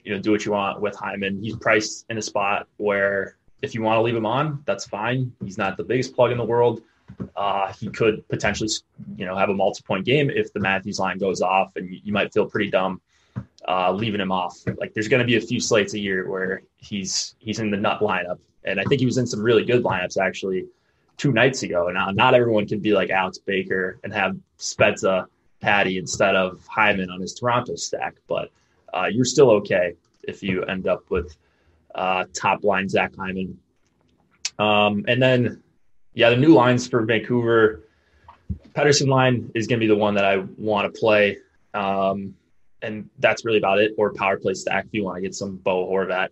[0.05, 1.43] you know, do what you want with Hyman.
[1.43, 5.33] He's priced in a spot where if you want to leave him on, that's fine.
[5.43, 6.83] He's not the biggest plug in the world.
[7.37, 8.69] Uh, he could potentially,
[9.17, 12.33] you know, have a multi-point game if the Matthews line goes off, and you, might
[12.33, 13.01] feel pretty dumb
[13.69, 14.59] uh, leaving him off.
[14.77, 17.77] Like, there's going to be a few slates a year where he's he's in the
[17.77, 20.67] nut lineup, and I think he was in some really good lineups actually
[21.17, 21.89] two nights ago.
[21.89, 25.27] Now, not everyone can be like Alex Baker and have Spezza
[25.61, 28.51] Patty instead of Hyman on his Toronto stack, but
[28.93, 31.37] uh, you're still okay if you end up with
[31.97, 33.59] uh, top line Zach Hyman.
[34.59, 35.63] Um, and then,
[36.15, 37.83] yeah, the new lines for Vancouver.
[38.75, 41.39] Pettersson line is going to be the one that I want to play.
[41.75, 42.35] Um,
[42.83, 43.93] and that's really about it.
[43.99, 46.29] Or power play stack if you want to get some Bo Horvat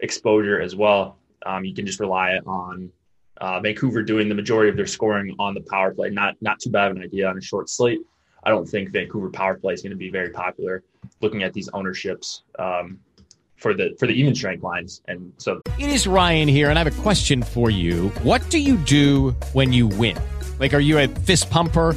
[0.00, 1.16] exposure as well.
[1.46, 2.90] Um, you can just rely on
[3.38, 6.10] uh, Vancouver doing the majority of their scoring on the power play.
[6.10, 8.00] Not not too bad of an idea on a short slate.
[8.44, 10.82] I don't think Vancouver power play is going to be very popular.
[11.20, 12.98] Looking at these ownerships um,
[13.56, 16.82] for the for the even strength lines, and so it is Ryan here, and I
[16.84, 18.08] have a question for you.
[18.22, 20.16] What do you do when you win?
[20.58, 21.96] Like, are you a fist pumper?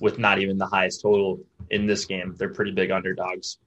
[0.00, 2.34] with not even the highest total in this game.
[2.36, 3.58] They're pretty big underdogs.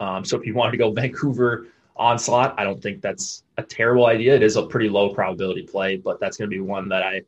[0.00, 4.06] Um, so if you wanted to go Vancouver onslaught, I don't think that's a terrible
[4.06, 4.34] idea.
[4.34, 7.22] It is a pretty low probability play, but that's going to be one that I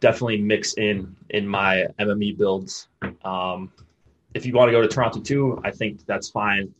[0.00, 2.88] definitely mix in in my MME builds.
[3.24, 3.72] Um,
[4.34, 6.74] if you want to go to Toronto too, I think that's fine.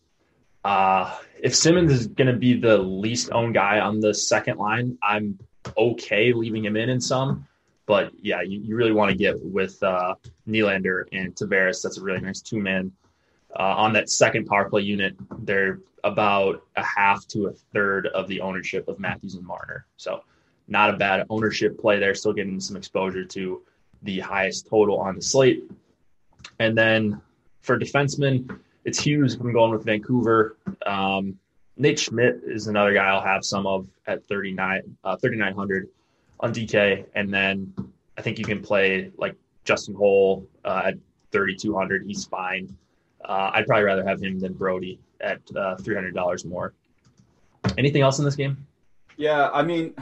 [0.64, 4.98] Uh, if Simmons is going to be the least owned guy on the second line,
[5.02, 5.38] I'm
[5.76, 7.47] okay leaving him in in some.
[7.88, 10.14] But yeah, you, you really want to get with uh,
[10.46, 11.82] Nylander and Tavares.
[11.82, 12.92] That's a really nice two man.
[13.58, 18.28] Uh, on that second power play unit, they're about a half to a third of
[18.28, 19.86] the ownership of Matthews and Marner.
[19.96, 20.22] So
[20.68, 22.14] not a bad ownership play there.
[22.14, 23.62] Still getting some exposure to
[24.02, 25.64] the highest total on the slate.
[26.58, 27.22] And then
[27.62, 29.36] for defensemen, it's Hughes.
[29.36, 30.58] I'm going with Vancouver.
[30.84, 31.38] Um,
[31.78, 35.88] Nate Schmidt is another guy I'll have some of at 39, uh, 3,900
[36.40, 37.04] on DK.
[37.14, 37.72] And then
[38.16, 40.94] I think you can play like Justin Holl uh, at
[41.32, 42.04] 3,200.
[42.06, 42.76] He's fine.
[43.24, 46.74] Uh, I'd probably rather have him than Brodie at uh, $300 more.
[47.76, 48.66] Anything else in this game?
[49.16, 49.94] Yeah, I mean,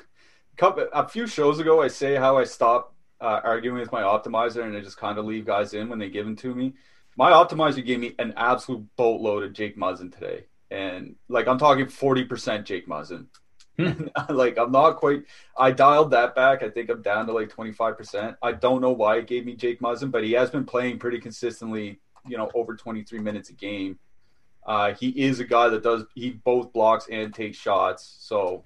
[0.60, 4.76] a few shows ago, I say how I stopped uh, arguing with my optimizer and
[4.76, 6.74] I just kind of leave guys in when they give them to me.
[7.16, 10.44] My optimizer gave me an absolute boatload of Jake Muzzin today.
[10.70, 13.26] And like, I'm talking 40% Jake Muzzin.
[13.78, 14.06] Hmm.
[14.28, 15.24] like, I'm not quite,
[15.56, 16.62] I dialed that back.
[16.62, 18.36] I think I'm down to like 25%.
[18.42, 21.20] I don't know why it gave me Jake Muzzin, but he has been playing pretty
[21.20, 23.98] consistently, you know, over 23 minutes a game.
[24.66, 28.16] Uh, he is a guy that does, he both blocks and takes shots.
[28.20, 28.64] So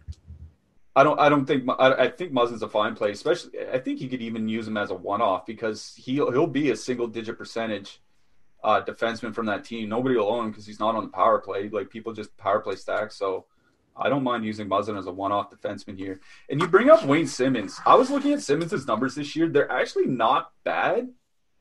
[0.95, 1.19] I don't.
[1.19, 1.65] I don't think.
[1.79, 3.13] I, I think Muzzin's a fine play.
[3.13, 6.71] Especially, I think you could even use him as a one-off because he'll he'll be
[6.71, 8.03] a single-digit percentage
[8.63, 9.89] uh, defenseman from that team.
[9.89, 11.71] Nobody will own him because he's not on the power play.
[11.71, 13.11] Like people just power play stack.
[13.11, 13.47] So
[13.97, 16.21] I don't mind using Muzzin as a one-off defenseman here.
[16.49, 17.81] And you bring up Wayne Simmonds.
[17.85, 19.49] I was looking at Simmonds' numbers this year.
[19.49, 21.11] They're actually not bad.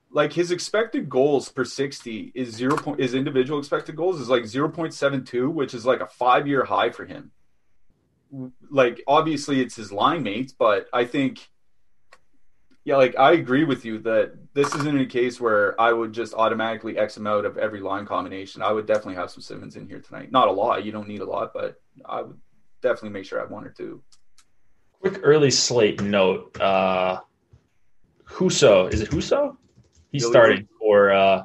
[0.10, 3.00] Like his expected goals per sixty is zero point.
[3.00, 6.65] His individual expected goals is like zero point seven two, which is like a five-year
[6.65, 7.32] high for him
[8.70, 11.50] like obviously it's his line mates, but I think
[12.84, 16.34] yeah, like I agree with you that this isn't a case where I would just
[16.34, 18.62] automatically X him out of every line combination.
[18.62, 20.32] I would definitely have some Simmonds in here tonight.
[20.32, 22.38] Not a lot, you don't need a lot, but I would
[22.82, 24.01] definitely make sure I have one or two.
[24.99, 26.60] Quick early slate note.
[26.60, 27.21] Uh
[28.25, 29.58] Husso, is it Husso?
[30.12, 31.43] He's Billy starting for uh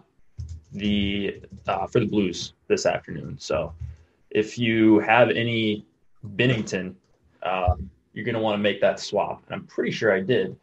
[0.73, 3.37] the uh for the Blues this afternoon.
[3.39, 3.75] So
[4.31, 5.87] if you have any
[6.37, 6.95] Binnington,
[7.43, 9.43] um, you're going to want to make that swap.
[9.47, 10.57] And I'm pretty sure I did,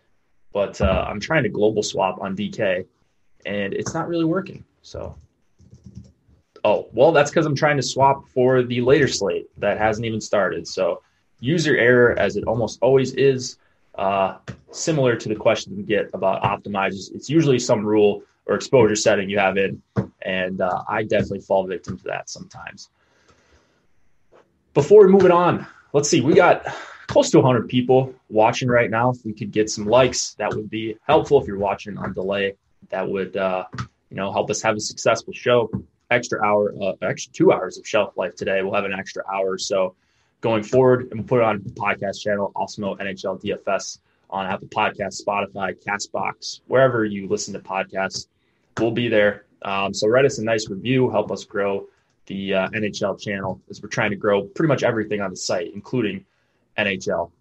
[0.51, 2.85] but uh, I'm trying to global swap on DK,
[3.45, 4.63] and it's not really working.
[4.81, 5.15] So,
[6.63, 10.21] oh well, that's because I'm trying to swap for the later slate that hasn't even
[10.21, 10.67] started.
[10.67, 11.01] So,
[11.39, 13.57] user error, as it almost always is,
[13.95, 14.37] uh,
[14.71, 17.13] similar to the question we get about optimizers.
[17.13, 19.81] It's usually some rule or exposure setting you have in,
[20.21, 22.89] and uh, I definitely fall victim to that sometimes
[24.73, 26.21] before we move it on, let's see.
[26.21, 26.65] We got
[27.07, 29.11] close to 100 people watching right now.
[29.11, 31.39] If we could get some likes, that would be helpful.
[31.41, 32.55] If you're watching on delay,
[32.89, 33.65] that would uh,
[34.09, 35.69] you know help us have a successful show.
[36.13, 38.61] Extra hour, uh, extra two hours of shelf life today.
[38.61, 39.95] We'll have an extra hour so
[40.41, 43.97] going forward, and we'll put it on the podcast channel, Awesemo NHL DFS
[44.29, 48.27] on Apple Podcasts, Spotify, Castbox, wherever you listen to podcasts.
[48.77, 49.45] We'll be there.
[49.63, 51.87] Um, so write us a nice review, help us grow
[52.27, 55.73] the uh, NHL channel as we're trying to grow pretty much everything on the site,
[55.73, 56.25] including
[56.77, 57.31] NHL.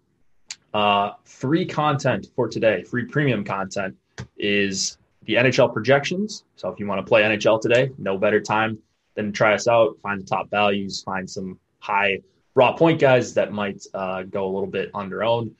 [0.73, 3.95] Uh, free content for today, free premium content
[4.37, 6.43] is the NHL projections.
[6.55, 8.77] So if you want to play NHL today, no better time
[9.15, 12.19] than try us out, find the top values, find some high
[12.55, 15.55] raw point guys that might uh, go a little bit under owned.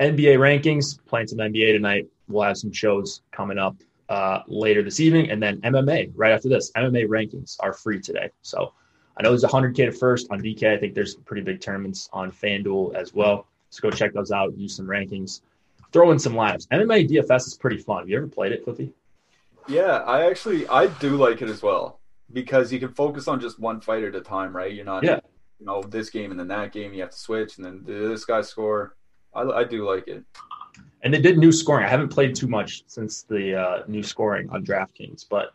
[0.00, 2.06] NBA rankings, playing some NBA tonight.
[2.28, 3.76] We'll have some shows coming up
[4.08, 6.72] uh, later this evening, and then MMA right after this.
[6.72, 8.30] MMA rankings are free today.
[8.42, 8.72] So
[9.16, 10.74] I know there's 100K to first on DK.
[10.74, 13.46] I think there's pretty big tournaments on FanDuel as well.
[13.70, 15.40] So go check those out, use some rankings,
[15.92, 16.68] throw in some lineups.
[16.68, 18.00] MMA DFS is pretty fun.
[18.00, 18.92] Have you ever played it, Cliffy?
[19.68, 22.00] Yeah, I actually I do like it as well
[22.32, 24.72] because you can focus on just one fight at a time, right?
[24.72, 25.20] You're not, yeah.
[25.60, 26.92] you know, this game and then that game.
[26.92, 28.96] You have to switch, and then this guy score.
[29.34, 30.24] I, I do like it
[31.02, 31.84] and they did new scoring.
[31.84, 35.52] I haven't played too much since the uh, new scoring on DraftKings, but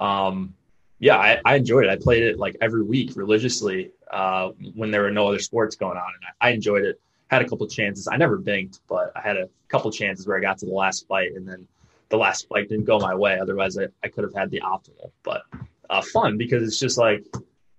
[0.00, 0.54] um,
[1.00, 1.90] yeah, I, I, enjoyed it.
[1.90, 5.96] I played it like every week religiously uh, when there were no other sports going
[5.96, 7.00] on, and I, I enjoyed it.
[7.34, 8.06] Had a couple chances.
[8.06, 11.08] I never banked, but I had a couple chances where I got to the last
[11.08, 11.66] fight, and then
[12.08, 13.40] the last fight didn't go my way.
[13.40, 15.10] Otherwise, I, I could have had the optimal.
[15.24, 15.42] But
[15.90, 17.24] uh, fun because it's just like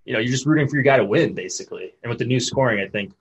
[0.04, 1.94] you know you're just rooting for your guy to win basically.
[2.02, 3.14] And with the new scoring, I think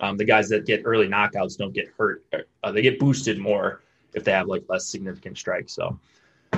[0.00, 2.22] um, the guys that get early knockouts don't get hurt.
[2.62, 3.80] Uh, they get boosted more
[4.12, 5.72] if they have like less significant strikes.
[5.72, 5.98] So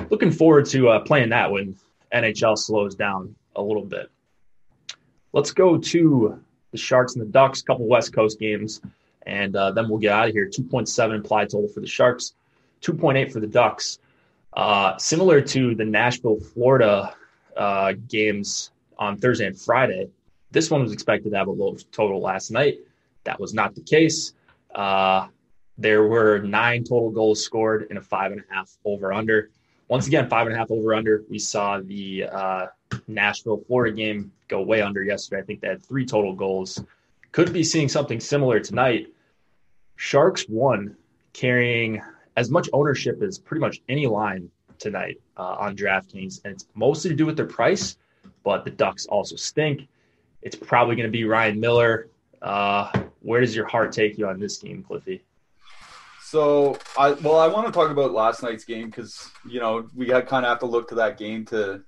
[0.09, 1.75] looking forward to uh, playing that when
[2.13, 4.11] NHL slows down a little bit.
[5.31, 6.39] Let's go to
[6.71, 8.81] the Sharks and the Ducks, a couple West Coast games,
[9.25, 10.47] and uh, then we'll get out of here.
[10.47, 12.33] 2.7 implied total for the Sharks,
[12.81, 13.99] 2.8 for the Ducks.
[14.53, 17.13] Uh, similar to the Nashville, Florida
[17.57, 20.09] uh, games on Thursday and Friday,
[20.51, 22.77] this one was expected to have a low total last night.
[23.25, 24.33] That was not the case.
[24.73, 25.27] Uh,
[25.77, 29.49] There were nine total goals scored in a five and a half over under.
[29.89, 31.23] Once again, five and a half over under.
[31.29, 32.67] We saw the uh,
[33.07, 35.41] Nashville Florida game go way under yesterday.
[35.41, 36.81] I think they had three total goals.
[37.33, 39.07] Could be seeing something similar tonight.
[39.95, 40.95] Sharks won,
[41.33, 42.01] carrying
[42.37, 47.09] as much ownership as pretty much any line tonight uh, on DraftKings, and it's mostly
[47.09, 47.97] to do with their price.
[48.43, 49.87] But the Ducks also stink.
[50.41, 52.09] It's probably going to be Ryan Miller.
[52.41, 52.91] Uh,
[53.21, 55.23] where does your heart take you on this game, Cliffy?
[56.21, 60.07] So I well, I want to talk about last night's game because you know we
[60.07, 61.81] had kind of have to look to that game to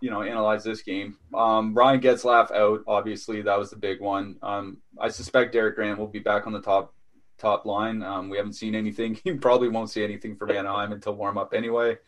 [0.00, 1.16] you know analyze this game.
[1.32, 4.36] Um, Ryan Getzlaf out, obviously that was the big one.
[4.42, 6.93] Um, I suspect Derek Grant will be back on the top
[7.38, 8.02] top line.
[8.02, 9.18] Um, we haven't seen anything.
[9.24, 11.98] He probably won't see anything from Anaheim until warm up anyway.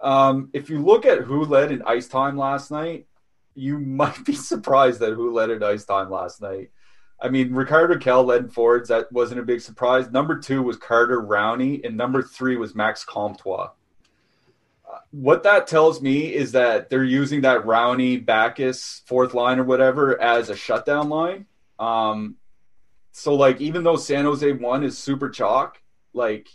[0.00, 3.06] Um, if you look at who led in ice time last night,
[3.54, 6.70] you might be surprised at who led in ice time last night.
[7.22, 8.88] I mean, Rickard Rakell led forwards.
[8.88, 10.10] That wasn't a big surprise.
[10.10, 13.68] Number two was Carter Rowney, and number three was Max Comtois.
[14.90, 19.64] Uh, what that tells me is that they're using that Rowney Backus fourth line or
[19.64, 21.46] whatever as a shutdown line.
[21.78, 22.36] Um,
[23.12, 25.80] so, like, even though San Jose one is super chalk,
[26.12, 26.48] like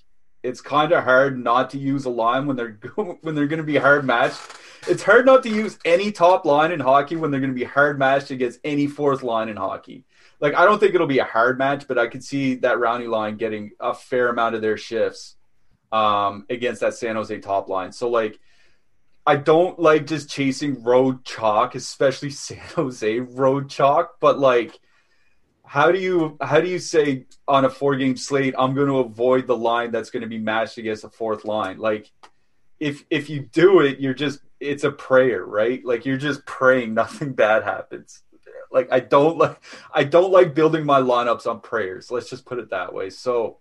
[0.44, 3.64] it's kind of hard not to use a line when they're when they're going to
[3.64, 4.40] be hard matched.
[4.88, 7.64] It's hard not to use any top line in hockey when they're going to be
[7.64, 10.06] hard matched against any fourth line in hockey
[10.40, 13.08] like I don't think it'll be a hard match, but I could see that Rowney
[13.08, 15.36] line getting a fair amount of their shifts
[15.92, 17.92] um, against that San Jose top line.
[17.92, 18.40] So like
[19.26, 24.78] I don't like just chasing road chalk, especially San Jose road chalk, but like
[25.68, 29.00] how do you how do you say on a four game slate I'm going to
[29.00, 31.78] avoid the line that's going to be matched against a fourth line?
[31.78, 32.12] Like
[32.80, 35.84] if if you do it, you're just it's a prayer, right?
[35.84, 38.22] Like you're just praying nothing bad happens.
[38.72, 39.62] Like I don't like
[39.94, 42.12] I don't like building my lineups on prayers.
[42.12, 43.10] Let's just put it that way.
[43.10, 43.60] So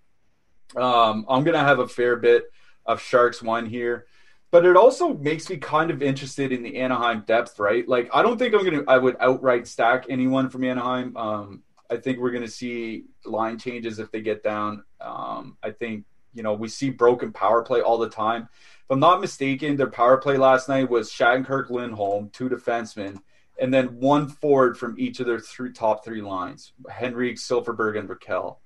[0.76, 2.44] um, I'm gonna have a fair bit
[2.84, 4.06] of Sharks one here,
[4.50, 7.88] but it also makes me kind of interested in the Anaheim depth, right?
[7.88, 11.16] Like I don't think I'm gonna I would outright stack anyone from Anaheim.
[11.16, 11.62] Um,
[11.94, 14.84] I think we're gonna see line changes if they get down.
[15.00, 18.48] Um, I think you know we see broken power play all the time.
[18.52, 23.18] If I'm not mistaken, their power play last night was Shattenkirk Lindholm, two defensemen
[23.58, 28.08] and then one forward from each of their three top three lines Henrique, Silfverberg, and
[28.08, 28.56] Rakell.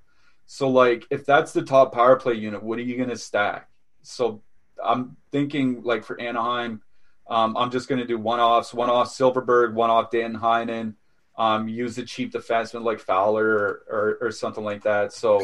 [0.47, 3.69] So, like, if that's the top power play unit, what are you going to stack?
[4.03, 4.43] So,
[4.83, 6.81] I'm thinking, like, for Anaheim,
[7.29, 10.95] um, I'm just going to do one offs, one off Silfverberg, one off Dan Heinen,
[11.39, 15.15] um, use a cheap defenseman like Fowler or, or, or something like that.
[15.15, 15.41] So,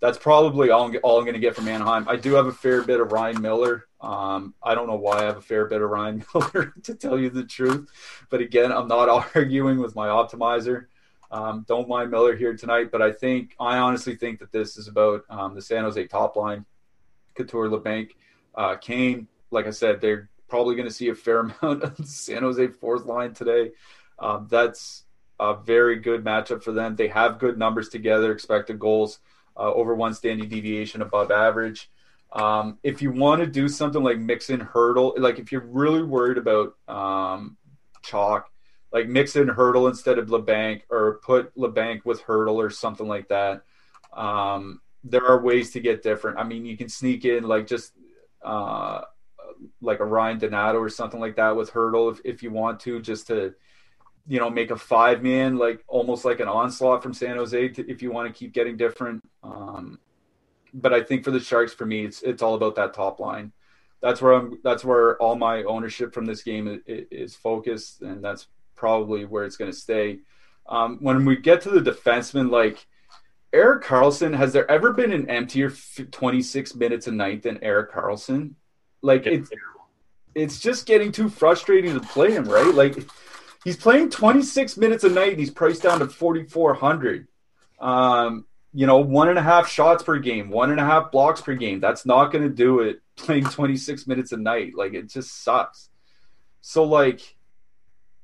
[0.00, 2.08] that's probably all, all I'm going to get from Anaheim.
[2.08, 3.86] I do have a fair bit of Ryan Miller.
[4.00, 7.18] Um, I don't know why I have a fair bit of Ryan Miller, to tell
[7.18, 7.88] you the truth.
[8.30, 10.86] But again, I'm not arguing with my optimizer.
[11.30, 14.86] Um, don't mind Miller here tonight, but I think I honestly think that this is
[14.86, 16.64] about um, the San Jose top line,
[17.34, 18.10] Couture, Labanc,
[18.54, 19.26] uh, Kane.
[19.50, 23.06] Like I said, they're probably going to see a fair amount of San Jose fourth
[23.06, 23.72] line today.
[24.18, 25.05] Um, that's
[25.38, 26.96] a very good matchup for them.
[26.96, 29.18] They have good numbers together, expected goals
[29.56, 31.90] uh, over one standing deviation above average.
[32.32, 36.02] Um, if you want to do something like mix in Hertl, like if you're really
[36.02, 37.56] worried about um,
[38.02, 38.50] chalk,
[38.92, 43.28] like mix in Hertl instead of Labanc or put Labanc with Hertl or something like
[43.28, 43.62] that.
[44.12, 46.38] Um, there are ways to get different.
[46.38, 47.92] I mean, you can sneak in like just
[48.42, 49.02] uh,
[49.80, 53.00] like a Ryan Donato or something like that with Hertl if, if you want to,
[53.00, 53.54] just to
[54.28, 57.90] you know make a five man like almost like an onslaught from San Jose to,
[57.90, 59.22] if you want to keep getting different.
[59.42, 59.98] Um,
[60.74, 63.52] but I think for the Sharks, for me, it's it's all about that top line.
[64.00, 64.58] That's where I'm.
[64.62, 69.44] That's where all my ownership from this game is, is focused, and that's probably where
[69.44, 70.18] it's going to stay.
[70.68, 72.86] Um, when we get to the defenseman, like
[73.52, 78.54] Erik Karlsson, has there ever been an emptier 26 minutes a night than Erik Karlsson?
[79.02, 79.50] Like it's
[80.34, 82.74] it's just getting too frustrating to play him, right?
[82.74, 82.96] Like
[83.66, 87.26] he's playing 26 minutes a night and he's priced down to 4,400.
[87.80, 91.40] Um, you know, one and a half shots per game, one and a half blocks
[91.40, 91.80] per game.
[91.80, 94.74] That's not going to do it playing 26 minutes a night.
[94.76, 95.88] Like, it just sucks.
[96.60, 97.34] So, like,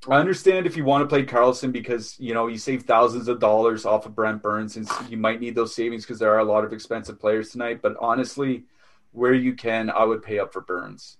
[0.09, 3.41] I understand if you want to play Karlsson because, you know, you save thousands of
[3.41, 6.45] dollars off of Brent Burns and you might need those savings because there are a
[6.45, 7.83] lot of expensive players tonight.
[7.83, 8.63] But honestly,
[9.11, 11.17] where you can, I would pay up for Burns.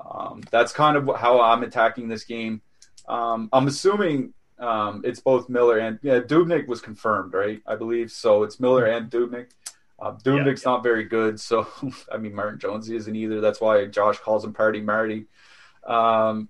[0.00, 2.62] Um, that's kind of how I'm attacking this game.
[3.08, 7.62] Um, I'm assuming um, it's both Miller and yeah, Dubnyk was confirmed, right?
[7.66, 8.42] I believe so.
[8.42, 9.50] It's Miller and Dubnyk.
[9.98, 10.72] Uh, Dubnyk's yeah.
[10.72, 11.66] not very good, so
[12.12, 13.40] I mean Martin Jones isn't either.
[13.40, 15.26] That's why Josh calls him Party Marty.
[15.86, 16.48] Um,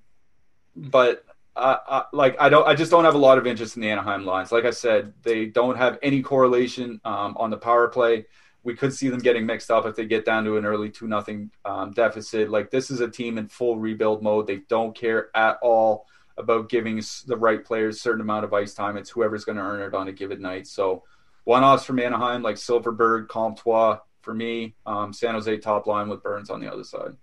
[0.74, 1.24] but
[1.54, 3.90] I, I, like I don't, I just don't have a lot of interest in the
[3.90, 4.52] Anaheim lines.
[4.52, 8.26] Like I said, they don't have any correlation um, on the power play.
[8.62, 11.06] we could see them getting mixed up if they get down to an early two
[11.06, 12.50] nothing um, deficit.
[12.50, 14.46] Like this is a team in full rebuild mode.
[14.46, 16.06] They don't care at all
[16.40, 18.96] about giving the right players a certain amount of ice time.
[18.96, 20.66] It's whoever's going to earn it on a given night.
[20.66, 21.04] So
[21.44, 24.74] one offs from Anaheim like Silfverberg, Comtois for me.
[24.86, 27.16] Um, San Jose top line with Burns on the other side.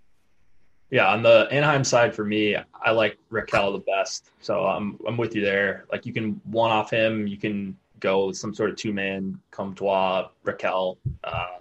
[0.90, 4.30] Yeah, on the Anaheim side for me, I like Rakell the best.
[4.40, 5.84] So I'm I'm with you there.
[5.92, 10.28] Like you can one off him, you can go some sort of two man Comtois,
[10.44, 10.96] Rakell.
[11.24, 11.58] Uh,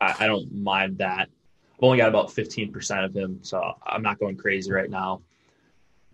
[0.00, 1.28] I, I, don't mind that.
[1.74, 5.20] I've only got about 15% of him, so I'm not going crazy right now.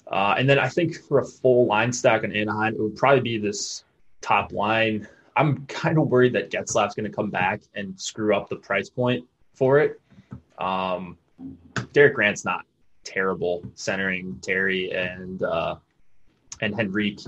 [0.08, 3.20] Uh, and then I think for a full line stack in Anaheim, it would probably
[3.20, 3.84] be this
[4.20, 5.08] top line.
[5.36, 8.88] I'm kind of worried that Getzlaf's going to come back and screw up the price
[8.88, 9.24] point
[9.54, 10.00] for it.
[10.58, 11.16] Um,
[11.92, 12.64] Derek Grant's not
[13.02, 15.76] terrible centering Terry and uh,
[16.60, 17.20] and Henrique.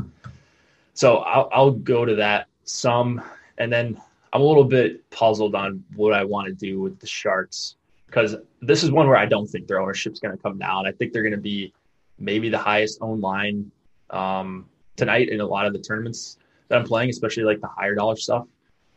[0.94, 3.22] So I'll, I'll go to that some,
[3.58, 4.00] and then
[4.32, 8.36] I'm a little bit puzzled on what I want to do with the Sharks because
[8.62, 10.86] this is one where I don't think their ownership's going to come down.
[10.86, 11.72] I think they're going to be
[12.18, 13.70] maybe the highest owned line
[14.10, 16.38] um, tonight in a lot of the tournaments
[16.68, 18.46] that I'm playing, especially like the higher dollar stuff.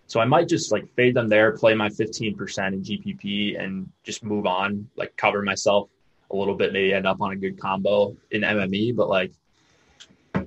[0.07, 4.23] So I might just like fade them there, play my 15% in GPP and just
[4.23, 5.89] move on, like cover myself
[6.31, 8.95] a little bit, maybe end up on a good combo in MME.
[8.95, 9.31] But like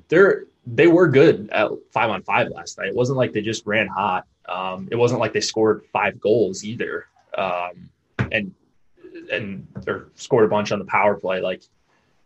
[0.08, 2.88] they're, they were good at five on five last night.
[2.88, 4.26] It wasn't like they just ran hot.
[4.48, 7.06] Um, it wasn't like they scored five goals either.
[7.36, 7.88] Um,
[8.32, 8.52] and,
[9.30, 11.40] and, or scored a bunch on the power play.
[11.40, 11.62] Like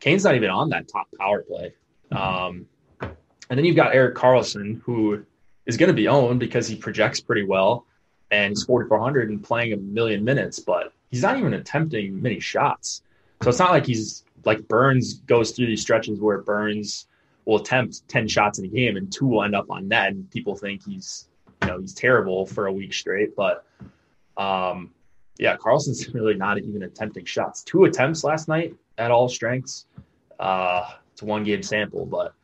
[0.01, 1.75] Kane's not even on that top power play.
[2.13, 2.67] Um,
[3.01, 5.25] and then you've got Erik Karlsson, who
[5.67, 7.87] is going to be owned because he projects pretty well
[8.31, 13.03] and he's 4,400 and playing a million minutes, but he's not even attempting many shots.
[13.43, 17.07] So it's not like he's like Burns goes through these stretches where Burns
[17.45, 20.31] will attempt 10 shots in a game and two will end up on net and
[20.31, 21.29] people think he's,
[21.63, 23.37] you know, he's terrible for a week straight.
[23.37, 23.65] But,
[24.37, 24.91] um,
[25.39, 27.63] yeah, Karlsson's really not even attempting shots.
[27.63, 29.87] Two attempts last night at all strengths.
[30.39, 32.35] Uh, it's a one game sample, but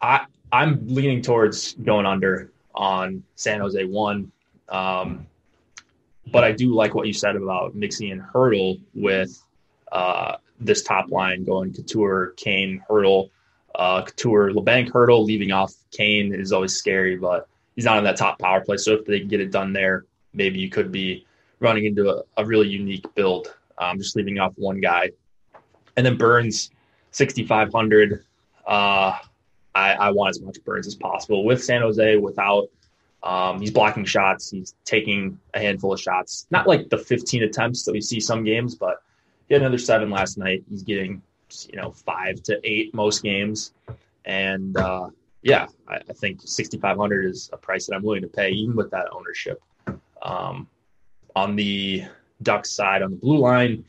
[0.00, 4.30] I I'm leaning towards going under on San Jose one.
[4.68, 5.26] Um,
[6.30, 9.42] but I do like what you said about mixing in Hertl with
[9.90, 13.30] uh, this top line going Couture, Kane, Hertl,
[13.74, 15.24] uh, Couture, Labanc, Hertl.
[15.24, 18.76] Leaving off Kane is always scary, but he's not in that top power play.
[18.76, 21.26] So if they get it done there, maybe you could be
[21.62, 23.54] running into a, a really unique build.
[23.78, 25.10] Um, just leaving off one guy,
[25.96, 26.70] and then Burns,
[27.10, 28.24] sixty five hundred.
[28.66, 29.18] Uh,
[29.74, 32.68] I, I, want as much Burns as possible with San Jose without.
[33.22, 34.50] Um, he's blocking shots.
[34.50, 36.46] He's taking a handful of shots.
[36.50, 39.02] Not like the 15 attempts that we see some games, but
[39.48, 40.64] he had another seven last night.
[40.68, 41.22] He's getting,
[41.70, 43.72] you know, five to eight most games.
[44.24, 45.10] And uh,
[45.42, 48.90] yeah, I, I think 6,500 is a price that I'm willing to pay, even with
[48.90, 49.62] that ownership.
[50.22, 50.68] Um,
[51.34, 52.04] on the
[52.42, 53.84] Ducks side, on the blue line,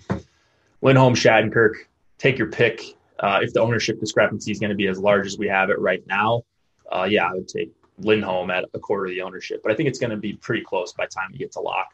[0.82, 1.74] Lindholm, Shattenkirk,
[2.18, 2.96] take your pick.
[3.20, 5.80] Uh, if the ownership discrepancy is going to be as large as we have it
[5.80, 6.44] right now,
[6.91, 9.62] uh, yeah, I would take Lindholm at a quarter of the ownership.
[9.64, 11.88] But I think it's going to be pretty close by time you get to lock.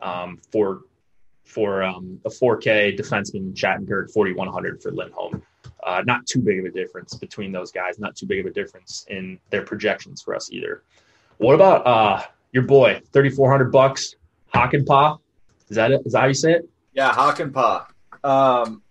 [0.00, 0.82] Um, for
[1.44, 5.42] for um, a 4K defenseman, Shattenkirk, 4,100 for Lindholm.
[5.82, 7.98] Uh, not too big of a difference between those guys.
[7.98, 10.82] Not too big of a difference in their projections for us either.
[11.38, 12.22] What about uh,
[12.52, 14.16] your boy, 3,400 bucks,
[14.54, 15.18] Hakanpää?
[15.70, 16.00] Is that it?
[16.06, 16.70] Is that how you say it?
[16.94, 17.86] Yeah, Hakanpää.
[18.24, 18.82] Um,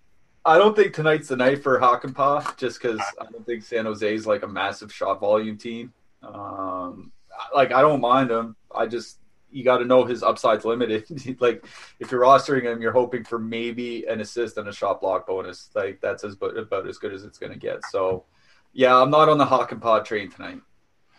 [0.46, 4.16] I don't think tonight's the night for Hakanpää, just because I don't think San Jose
[4.16, 5.94] is like a massive shot volume team.
[6.24, 7.12] Um,
[7.54, 8.56] like I don't mind him.
[8.74, 9.20] I just
[9.52, 11.06] you got to know his upside's limited.
[11.42, 11.66] like
[12.00, 15.70] if you're rostering him, you're hoping for maybe an assist and a shot block bonus.
[15.76, 17.80] Like that's as about as good as it's going to get.
[17.90, 18.26] So
[18.74, 20.62] yeah, I'm not on the Hakanpää train tonight.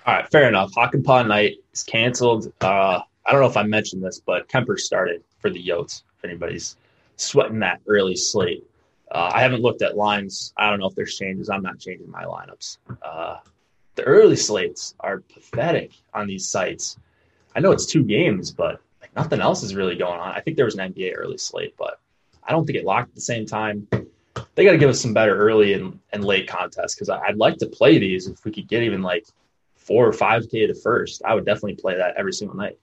[0.07, 0.73] All right, fair enough.
[0.75, 2.53] Hakanpää night is canceled.
[2.61, 6.03] Uh, I don't know if I mentioned this, but Kuemper started for the Yotes.
[6.17, 6.77] If anybody's
[7.17, 8.65] sweating that early slate.
[9.11, 10.55] Uh, I haven't looked at lines.
[10.57, 11.51] I don't know if there's changes.
[11.51, 12.79] I'm not changing my lineups.
[13.03, 13.37] Uh,
[13.97, 16.99] the early slates are pathetic on these sites.
[17.55, 20.35] I know it's two games, but like nothing else is really going on.
[20.35, 22.01] I think there was an NBA early slate, but
[22.43, 23.87] I don't think it locked at the same time.
[24.55, 27.59] They got to give us some better early and, and late contests because I'd like
[27.59, 29.27] to play these if we could get even like
[29.77, 31.23] four or five K to first.
[31.25, 32.79] I would definitely play that every single night.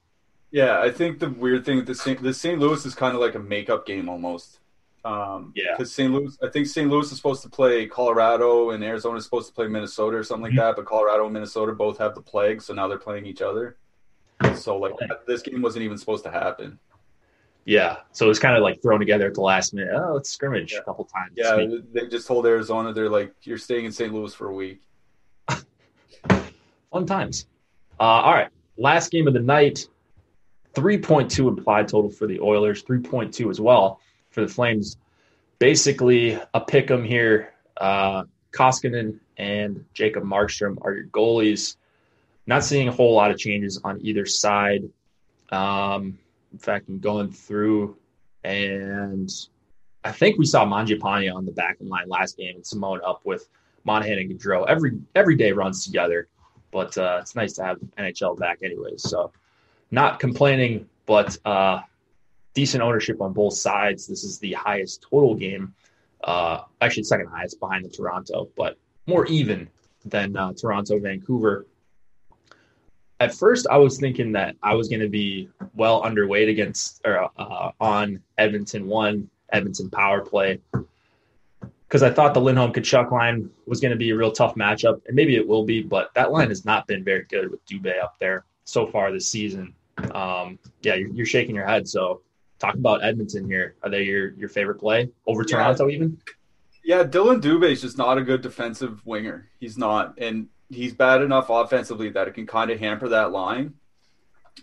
[0.52, 2.22] Yeah, I think the weird thing the St.
[2.22, 2.60] the St.
[2.60, 4.60] Louis is kind of like a makeup game almost.
[5.04, 6.12] Um, yeah, because St.
[6.12, 6.89] Louis, I think St.
[6.89, 10.52] Louis is supposed to play Colorado and Arizona is supposed to play Minnesota or something
[10.52, 10.58] mm-hmm.
[10.58, 10.76] like that.
[10.76, 13.78] But Colorado and Minnesota both have the plague, so now they're playing each other.
[14.56, 14.93] So like
[15.28, 16.80] this game wasn't even supposed to happen.
[17.66, 19.93] Yeah, so it's kind of like thrown together at the last minute.
[19.96, 20.80] Oh, let's scrimmage yeah.
[20.80, 21.34] a couple times.
[21.36, 24.14] Yeah, they just told Arizona they're like, you're staying in St.
[24.14, 24.82] Louis for a week.
[26.91, 27.48] Fun times.
[28.00, 29.88] Uh, all right, last game of the night.
[30.76, 33.99] 3.2 implied total for the Oilers, 3.2 as well
[34.32, 34.97] for the Flames.
[35.59, 37.53] Basically, a pick 'em here.
[37.78, 41.78] Uh, Koskinen and Jacob Markstrom are your goalies.
[42.47, 44.84] Not seeing a whole lot of changes on either side.
[45.49, 46.19] Um,
[46.51, 47.97] in fact, I'm going through,
[48.43, 49.30] and
[50.03, 53.49] I think we saw Mangiapane on the back line last game, and Simon up with
[53.84, 54.65] Monahan and Gaudreau.
[54.67, 56.28] Every every day runs together,
[56.71, 59.01] but uh, it's nice to have NHL back, anyways.
[59.01, 59.32] So,
[59.91, 61.81] not complaining, but uh,
[62.53, 64.07] decent ownership on both sides.
[64.07, 65.73] This is the highest total game,
[66.23, 68.77] uh, actually second highest behind the Toronto, but
[69.07, 69.67] more even
[70.05, 71.65] than uh, Toronto Vancouver
[73.19, 77.29] at first I was thinking that I was going to be well underweight against or
[77.38, 80.59] uh, on Edmonton one Edmonton power play
[81.88, 85.01] because I thought the Lindholm Tkachuk line was going to be a real tough matchup,
[85.05, 88.01] and maybe it will be, but that line has not been very good with Dubé
[88.01, 89.74] up there so far this season.
[90.13, 91.88] Um, yeah, you're, you're, shaking your head.
[91.88, 92.22] So
[92.59, 93.76] talk about Edmonton here.
[93.82, 95.95] Are they your your favorite play over Toronto yeah.
[95.95, 96.18] even?
[96.84, 99.49] Yeah, Dillon Dubé is just not a good defensive winger.
[99.59, 103.74] He's not, and he's bad enough offensively that it can kind of hamper that line.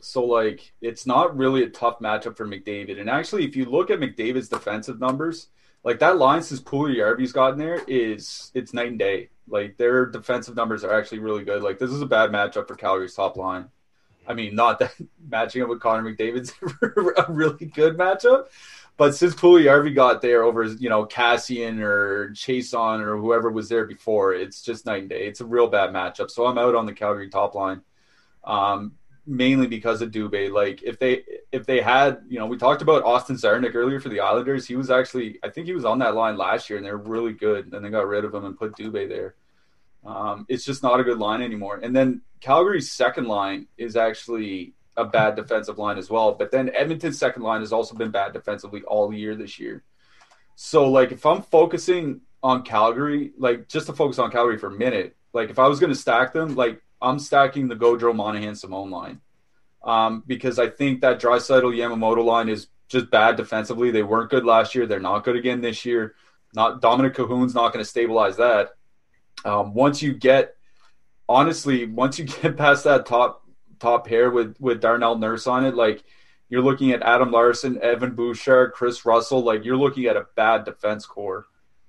[0.01, 3.01] So like it's not really a tough matchup for McDavid.
[3.01, 5.49] And actually, if you look at McDavid's defensive numbers,
[5.85, 9.31] like that line since Puljujarvi's gotten there is it's night and day.
[9.49, 11.63] Like their defensive numbers are actually really good.
[11.63, 13.69] Like this is a bad matchup for Calgary's top line.
[14.27, 14.95] I mean, not that
[15.29, 16.53] matching up with Connor McDavid's
[17.29, 18.47] a really good matchup,
[18.97, 23.87] but since Puljujarvi got there over, you know, Cassian or Chiasson or whoever was there
[23.87, 25.27] before, it's just night and day.
[25.27, 26.31] It's a real bad matchup.
[26.31, 27.81] So I'm out on the Calgary top line,
[28.45, 28.93] um,
[29.27, 30.53] mainly because of Dubé.
[30.53, 34.11] Like if they if they had, you know, we talked about Austin Czarnik earlier for
[34.11, 34.67] the Islanders.
[34.67, 37.33] He was actually, I think he was on that line last year, and they're really
[37.33, 37.73] good.
[37.73, 39.37] And they got rid of him and put Dubé there.
[40.05, 41.81] Um, it's just not a good line anymore.
[41.83, 46.33] And then Calgary's second line is actually a bad defensive line as well.
[46.33, 49.85] But then Edmonton's second line has also been bad defensively all year this year.
[50.55, 54.73] So like if I'm focusing on Calgary, like just to focus on Calgary for a
[54.73, 58.55] minute, like if I was going to stack them, like I'm stacking the Gaudreau Monahan
[58.55, 59.21] Simon line.
[59.85, 63.91] Um, because I think that Draisaitl Yamamoto line is just bad defensively.
[63.91, 64.87] They weren't good last year.
[64.87, 66.15] They're not good again this year.
[66.55, 68.75] Not Dominik Kahun's not going to stabilize that.
[69.45, 70.57] Um, once you get,
[71.29, 73.43] honestly, once you get past that top
[73.79, 76.05] top pair with with Darnell Nurse on it, like
[76.49, 80.65] you're looking at Adam Larsson, Evan Bouchard, Kris Russell, like you're looking at a bad
[80.65, 81.47] defense core.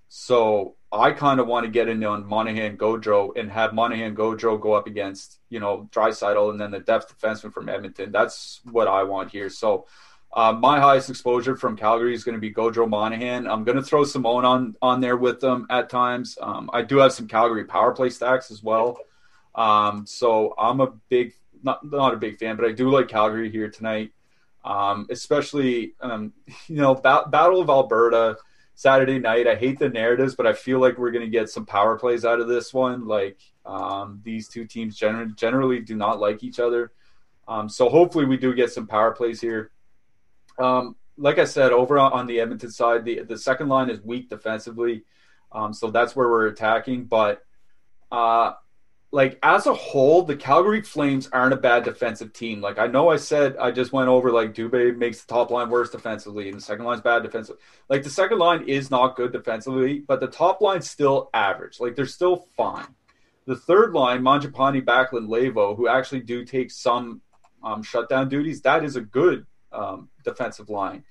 [0.07, 4.61] So I kind of want to get in on Monahan Gojo and have Monahan Gojo
[4.61, 8.11] go up against, you know, Draisaitl and then the depth defenseman from Edmonton.
[8.11, 9.49] That's what I want here.
[9.49, 9.87] So
[10.35, 13.47] uh, my highest exposure from Calgary is going to be Gaudreau Monahan.
[13.47, 16.37] I'm going to throw Simon on on there with them at times.
[16.41, 18.97] Um, I do have some Calgary power play stacks as well.
[19.53, 23.51] Um, so I'm a big not not a big fan, but I do like Calgary
[23.51, 24.11] here tonight.
[24.65, 26.33] Um, especially um,
[26.67, 28.37] you know ba- Battle of Alberta
[28.73, 29.47] Saturday night.
[29.47, 32.25] I hate the narratives, but I feel like we're going to get some power plays
[32.25, 33.05] out of this one.
[33.05, 36.91] Like um, these two teams generally generally do not like each other,
[37.47, 39.69] um, so hopefully we do get some power plays here.
[40.59, 44.29] Um, like I said, over on the Edmonton side, the the second line is weak
[44.29, 45.03] defensively,
[45.51, 47.43] um, so that's where we're attacking, but.
[48.11, 48.53] Uh,
[49.13, 52.61] like as a whole, the Calgary Flames aren't a bad defensive team.
[52.61, 55.69] Like I know I said I just went over like Dubé makes the top line
[55.69, 57.61] worse defensively and the second line's bad defensively.
[57.89, 61.79] Like the second line is not good defensively, but the top line's still average.
[61.79, 62.87] Like they're still fine.
[63.45, 67.21] The third line, Mangiapane, Backlund, Leivo, who actually do take some
[67.63, 71.03] um, shutdown duties, that is a good um, defensive line.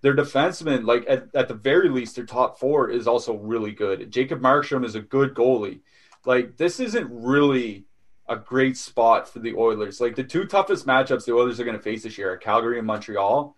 [0.00, 4.10] Their defensemen, like at, at the very least, their top four is also really good.
[4.10, 5.80] Jacob Markstrom is a good goalie
[6.28, 7.84] like this isn't really
[8.28, 10.00] a great spot for the Oilers.
[10.00, 12.78] Like the two toughest matchups the Oilers are going to face this year are Calgary
[12.78, 13.56] and Montreal.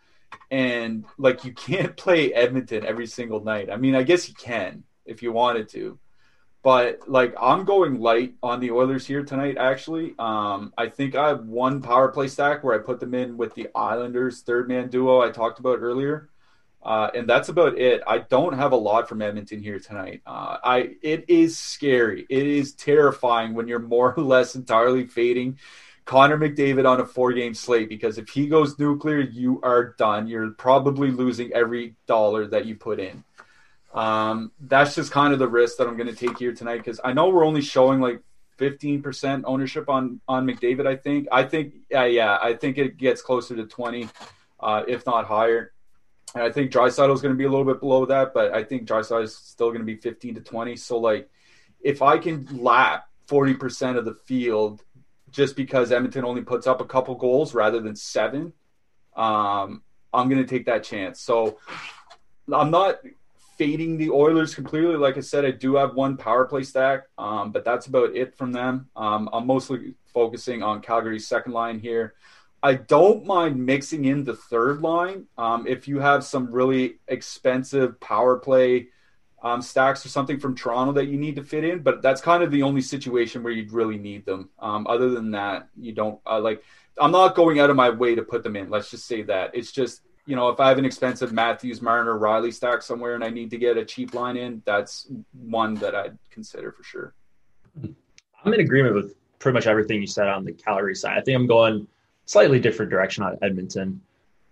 [0.50, 3.70] And like you can't play Edmonton every single night.
[3.70, 5.98] I mean, I guess you can if you wanted to.
[6.62, 10.14] But like I'm going light on the Oilers here tonight actually.
[10.18, 13.54] Um I think I have one power play stack where I put them in with
[13.54, 16.28] the Islanders third man duo I talked about earlier.
[16.82, 18.00] Uh, and that's about it.
[18.06, 20.22] I don't have a lot from Edmonton here tonight.
[20.26, 22.26] Uh, I it is scary.
[22.30, 25.58] It is terrifying when you're more or less entirely fading
[26.10, 30.26] Connor McDavid on a four game slate because if he goes nuclear, you are done.
[30.26, 33.22] You're probably losing every dollar that you put in.
[33.92, 37.00] Um, that's just kind of the risk that I'm going to take here tonight because
[37.02, 38.22] I know we're only showing like
[38.58, 40.86] 15% ownership on on McDavid.
[40.86, 41.28] I think.
[41.32, 41.74] I think.
[41.90, 42.38] Yeah, yeah.
[42.40, 44.08] I think it gets closer to 20,
[44.60, 45.72] uh, if not higher.
[46.34, 48.62] And I think Draisaitl is going to be a little bit below that, but I
[48.62, 50.76] think Draisaitl is still going to be 15 to 20.
[50.76, 51.28] So, like,
[51.80, 54.84] if I can lap 40% of the field
[55.30, 58.52] just because Edmonton only puts up a couple goals rather than seven,
[59.16, 59.82] um,
[60.12, 61.20] I'm going to take that chance.
[61.20, 61.58] So
[62.52, 63.00] I'm not
[63.60, 64.96] fading the Oilers completely.
[64.96, 68.34] Like I said, I do have one power play stack, um, but that's about it
[68.34, 68.88] from them.
[68.96, 72.14] Um, I'm mostly focusing on Calgary's second line here.
[72.62, 78.00] I don't mind mixing in the third line um, if you have some really expensive
[78.00, 78.88] power play
[79.42, 81.80] um, stacks or something from Toronto that you need to fit in.
[81.80, 84.48] But that's kind of the only situation where you'd really need them.
[84.58, 86.64] Um, other than that, you don't uh, like.
[86.98, 88.70] I'm not going out of my way to put them in.
[88.70, 92.18] Let's just say that it's just you know if I have an expensive Matthews, Marner,
[92.18, 95.94] Rielly stack somewhere and I need to get a cheap line in, that's one that
[95.94, 97.14] I'd consider for sure.
[97.82, 101.18] I'm in agreement with pretty much everything you said on the Calgary side.
[101.18, 101.86] I think I'm going
[102.26, 104.00] slightly different direction on Edmonton.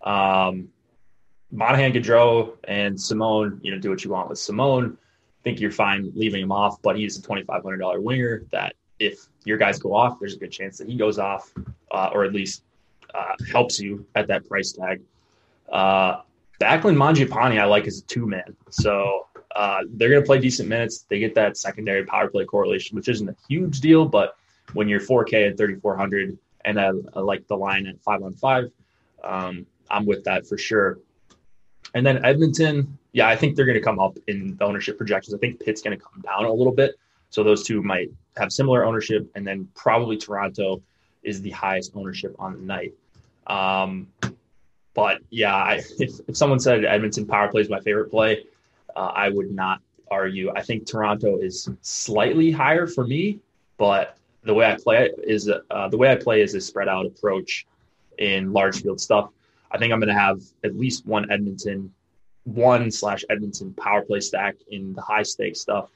[0.02, 0.68] Um,
[1.50, 4.96] Monahan, Gaudreau, and Simon, you know, do what you want with Simon.
[4.96, 9.56] I think you're fine leaving him off, but he's a $2,500 winger that if your
[9.56, 11.52] guys go off, there's a good chance that he goes off,
[11.92, 12.64] uh, or at least
[13.14, 15.00] uh, helps you at that price tag.
[15.70, 16.22] Uh,
[16.60, 18.56] Backlund Mangiapane, I like as a two man.
[18.70, 21.04] So uh, they're going to play decent minutes.
[21.08, 24.36] They get that secondary power play correlation, which isn't a huge deal, but
[24.72, 28.70] when you're 4K at 3,400, and I, I, like the line at five on five.
[29.24, 30.98] Um, I'm with that for sure.
[31.94, 35.34] And then Edmonton, yeah, I think they're going to come up in the ownership projections.
[35.34, 36.96] I think Pitt's going to come down a little bit.
[37.30, 39.30] So those two might have similar ownership.
[39.34, 40.82] And then probably Toronto
[41.22, 42.94] is the highest ownership on the night.
[43.46, 44.08] Um,
[44.94, 48.44] but yeah, I, if, if someone said Edmonton power play is my favorite play,
[48.96, 49.80] uh, I would not
[50.10, 50.50] argue.
[50.54, 53.40] I think Toronto is slightly higher for me,
[53.76, 57.06] but the way I play is uh, the way I play is a spread out
[57.06, 57.66] approach
[58.18, 59.30] in large field stuff.
[59.70, 61.92] I think I'm going to have at least one Edmonton,
[62.44, 65.90] one slash Edmonton power play stack in the high stakes stuff.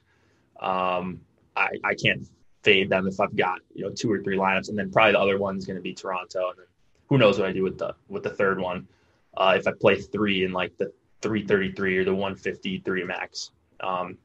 [0.61, 1.21] Um,
[1.57, 2.29] I, I can't
[2.63, 5.21] fade them if I've got you know two or three lineups, and then probably the
[5.21, 6.67] other one's going to be Toronto, and then
[7.13, 8.89] who knows what I do with the with the third one.
[9.37, 10.91] Uh, if I play three in like the
[11.21, 13.51] 333 or the 153 max.
[13.81, 14.17] Um,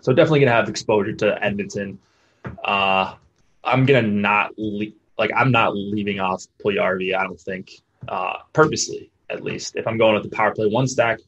[0.00, 2.00] so definitely going to have exposure to Edmonton.
[2.64, 3.14] Uh,
[3.62, 7.16] I'm gonna not le- like I'm not leaving off Puljujarvi.
[7.16, 9.76] I don't think uh, purposely, at least.
[9.76, 11.20] If I'm going with the power play one stack,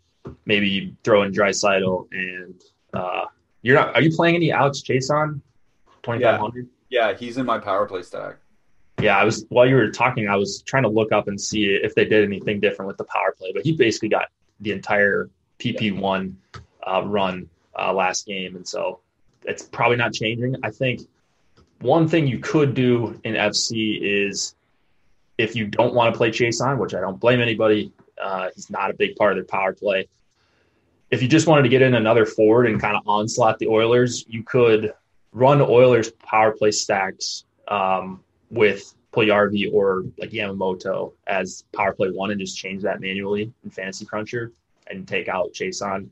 [0.47, 2.61] maybe throw in Draisaitl and
[2.93, 3.27] uh,
[3.63, 3.95] you're not.
[3.95, 4.83] Are you playing any Alex?
[4.83, 6.69] Twenty five hundred.
[6.89, 7.11] Yeah.
[7.11, 8.39] yeah, he's in my power play stack.
[9.01, 11.67] Yeah, I was while you were talking, I was trying to look up and see
[11.67, 14.29] if they did anything different with the power play, but he basically got
[14.61, 15.31] the entire
[15.61, 16.37] PP one
[16.85, 19.01] uh, run uh, last game, and so
[19.45, 20.57] it's probably not changing.
[20.65, 21.03] I think
[21.81, 24.57] one thing you could do in FC is
[25.39, 28.91] if you don't want to play Chiasson, which I don't blame anybody, uh, he's not
[28.91, 30.09] a big part of their power play.
[31.11, 34.25] If you just wanted to get in another forward and kind of onslaught the Oilers,
[34.29, 34.93] you could
[35.33, 42.31] run Oilers power play stacks um, with Puljujarvi or like Yamamoto as power play one
[42.31, 44.53] and just change that manually in Fantasy Cruncher
[44.87, 46.09] and take out Chiasson.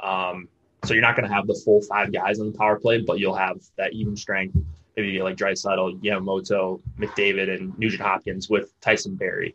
[0.00, 0.48] Um,
[0.84, 3.18] so you're not going to have the full five guys on the power play, but
[3.18, 4.56] you'll have that even strength
[4.96, 9.54] maybe like Draisaitl, Yamamoto, McDavid, and Nugent Hopkins with Tyson Barrie.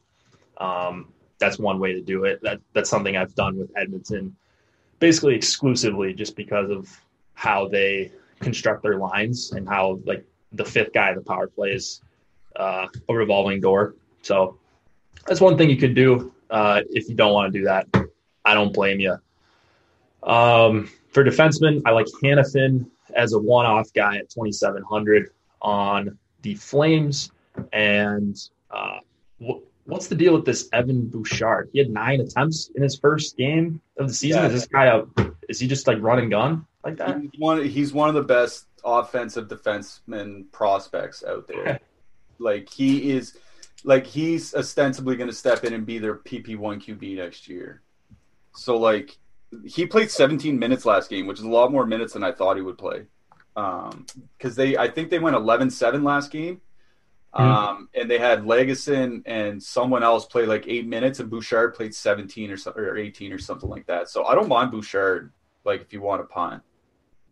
[0.57, 2.41] Um, that's one way to do it.
[2.43, 4.36] That that's something I've done with Edmonton,
[4.99, 6.88] basically exclusively just because of
[7.34, 11.71] how they construct their lines and how like the fifth guy of the power play
[11.71, 12.01] is
[12.56, 13.95] uh, a revolving door.
[14.22, 14.58] So
[15.28, 17.88] that's one thing you could do uh, if you don't want to do that.
[18.43, 19.18] I don't blame you.
[20.24, 25.32] Um, for defensemen, I like Hanifin as a one-off guy at 2,700
[25.62, 27.32] on the Flames.
[27.74, 28.38] And
[28.70, 28.99] uh,
[29.45, 31.70] wh- what's the deal with this Evan Bouchard?
[31.74, 34.41] He had nine attempts in his first game of the season.
[34.41, 34.47] Yeah.
[34.47, 35.04] Is this guy a,
[35.49, 37.20] is he just like run and gun like that?
[37.20, 41.80] He's one, he's one of the best offensive defenseman prospects out there.
[42.41, 43.37] like he is,
[43.83, 47.81] like he's ostensibly going to step in and be their PP one QB next year.
[48.53, 49.17] So like
[49.65, 52.55] he played 17 minutes last game, which is a lot more minutes than I thought
[52.55, 53.05] he would play.
[53.55, 54.05] Um,
[54.37, 56.61] because they, I think they went 11-7 last game.
[57.33, 57.43] Mm-hmm.
[57.43, 61.95] Um, and they had Lagesson and someone else play like eight minutes, and Bouchard played
[61.95, 64.09] 17 or, something or 18 or something like that.
[64.09, 65.31] So I don't mind Bouchard,
[65.63, 66.61] like if you want to punt.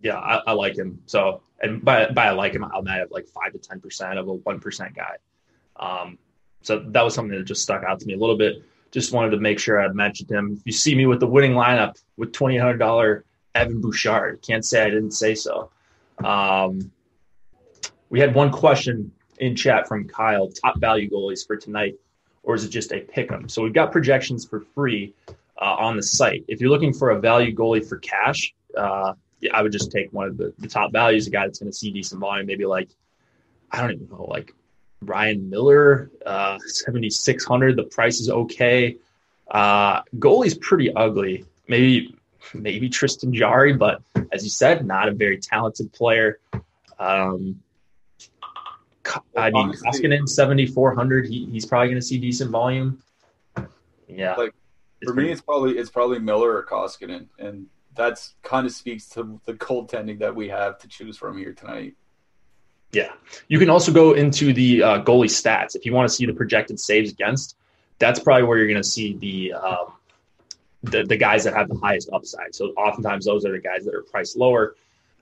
[0.02, 1.02] Yeah, I, I, like him.
[1.06, 4.38] So, and by, by I like him, I'll have like five to 10% of a
[4.38, 5.16] 1% guy.
[5.76, 6.18] Um,
[6.62, 9.32] so that was something that just stuck out to me a little bit just wanted
[9.32, 10.56] to make sure I mentioned him.
[10.58, 14.66] If you see me with the winning lineup with twenty hundred dollar Evan Bouchard, can't
[14.66, 15.70] say I didn't say so.
[16.24, 16.92] Um,
[18.10, 21.96] we had one question in chat from Kyle: top value goalies for tonight,
[22.44, 23.48] or is it just a pick 'em?
[23.48, 25.14] So we've got projections for free
[25.62, 26.44] uh, on the site.
[26.48, 29.14] If you're looking for a value goalie for cash, uh,
[29.54, 31.78] I would just take one of the, the top values, a guy that's going to
[31.78, 32.90] see decent volume, maybe like
[33.72, 34.54] I don't even know, like
[35.02, 37.76] Ryan Miller, uh, 7,600.
[37.76, 38.98] The price is okay.
[39.50, 41.46] Uh, goalie's pretty ugly.
[41.68, 42.16] Maybe
[42.54, 46.40] maybe Tristan Jarry, but as you said, not a very talented player.
[46.98, 47.62] Um,
[49.36, 51.28] I mean, Koskinen, 7,400.
[51.28, 53.02] He, he's probably going to see decent volume.
[54.08, 54.36] Yeah.
[54.36, 54.54] Like
[55.04, 57.68] for me, it's probably it's probably Miller or Koskinen, and
[58.00, 61.96] that's kind of speaks to the goaltending that we have to choose from here tonight.
[62.92, 63.12] Yeah,
[63.50, 66.34] you can also go into the uh, goalie stats if you want to see the
[66.34, 67.56] projected saves against.
[68.00, 69.94] That's probably where you're going to see the, um,
[70.84, 72.56] the the guys that have the highest upside.
[72.56, 74.76] So oftentimes those are the guys that are priced lower.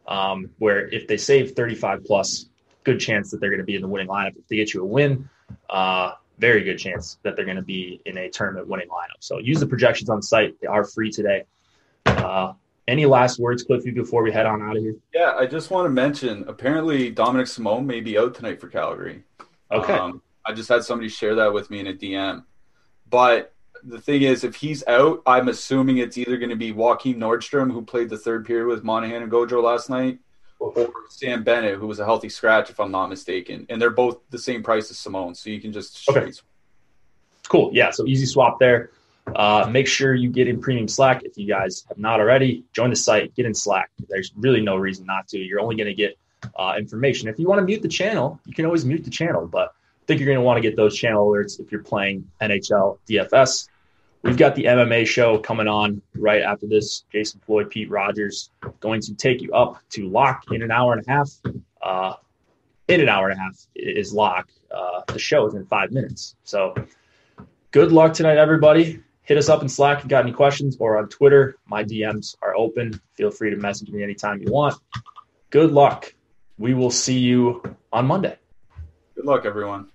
[0.07, 2.45] Um, where if they save 35 plus,
[2.85, 4.37] good chance that they're going to be in the winning lineup.
[4.37, 5.27] If they get you a win,
[5.69, 9.19] uh, very good chance that they're going to be in a tournament winning lineup.
[9.19, 11.43] So use the projections on site; they are free today.
[12.05, 12.53] Uh,
[12.87, 14.95] any last words, Cliffy, before we head on out of here?
[15.13, 16.45] Yeah, I just want to mention.
[16.47, 19.23] Apparently, Dominik Simon may be out tonight for Calgary.
[19.71, 19.93] Okay.
[19.93, 22.43] Um, I just had somebody share that with me in a DM.
[23.09, 27.17] But the thing is, if he's out, I'm assuming it's either going to be Joakim
[27.17, 30.19] Nordstrom, who played the third period with Monahan and Gojo last night,
[30.59, 33.65] or Sam Bennett, who was a healthy scratch, if I'm not mistaken.
[33.69, 36.31] And they're both the same price as Simon, so you can just okay.
[37.49, 37.69] Cool.
[37.73, 37.91] Yeah.
[37.91, 38.91] So easy swap there.
[39.35, 42.63] Uh, make sure you get in premium Slack if you guys have not already.
[42.73, 43.91] Join the site, get in Slack.
[44.07, 45.37] There's really no reason not to.
[45.37, 46.17] You're only going to get
[46.55, 47.27] uh, information.
[47.27, 50.05] If you want to mute the channel, you can always mute the channel, but I
[50.07, 53.67] think you're going to want to get those channel alerts if you're playing NHL DFS.
[54.23, 57.03] We've got the MMA show coming on right after this.
[57.11, 58.49] Jason Floyd, Pete Rogers,
[58.79, 61.29] going to take you up to lock in an hour and a half.
[61.81, 62.13] Uh,
[62.87, 64.49] in an hour and a half is lock.
[64.73, 66.35] Uh, the show is in five minutes.
[66.43, 66.73] So
[67.71, 70.97] good luck tonight, everybody hit us up in Slack if you got any questions or
[70.97, 71.57] on Twitter.
[71.67, 72.99] My DMs are open.
[73.15, 74.75] Feel free to message me anytime you want.
[75.49, 76.13] Good luck.
[76.57, 77.61] We will see you
[77.91, 78.37] on Monday.
[79.15, 79.89] Good luck, everyone.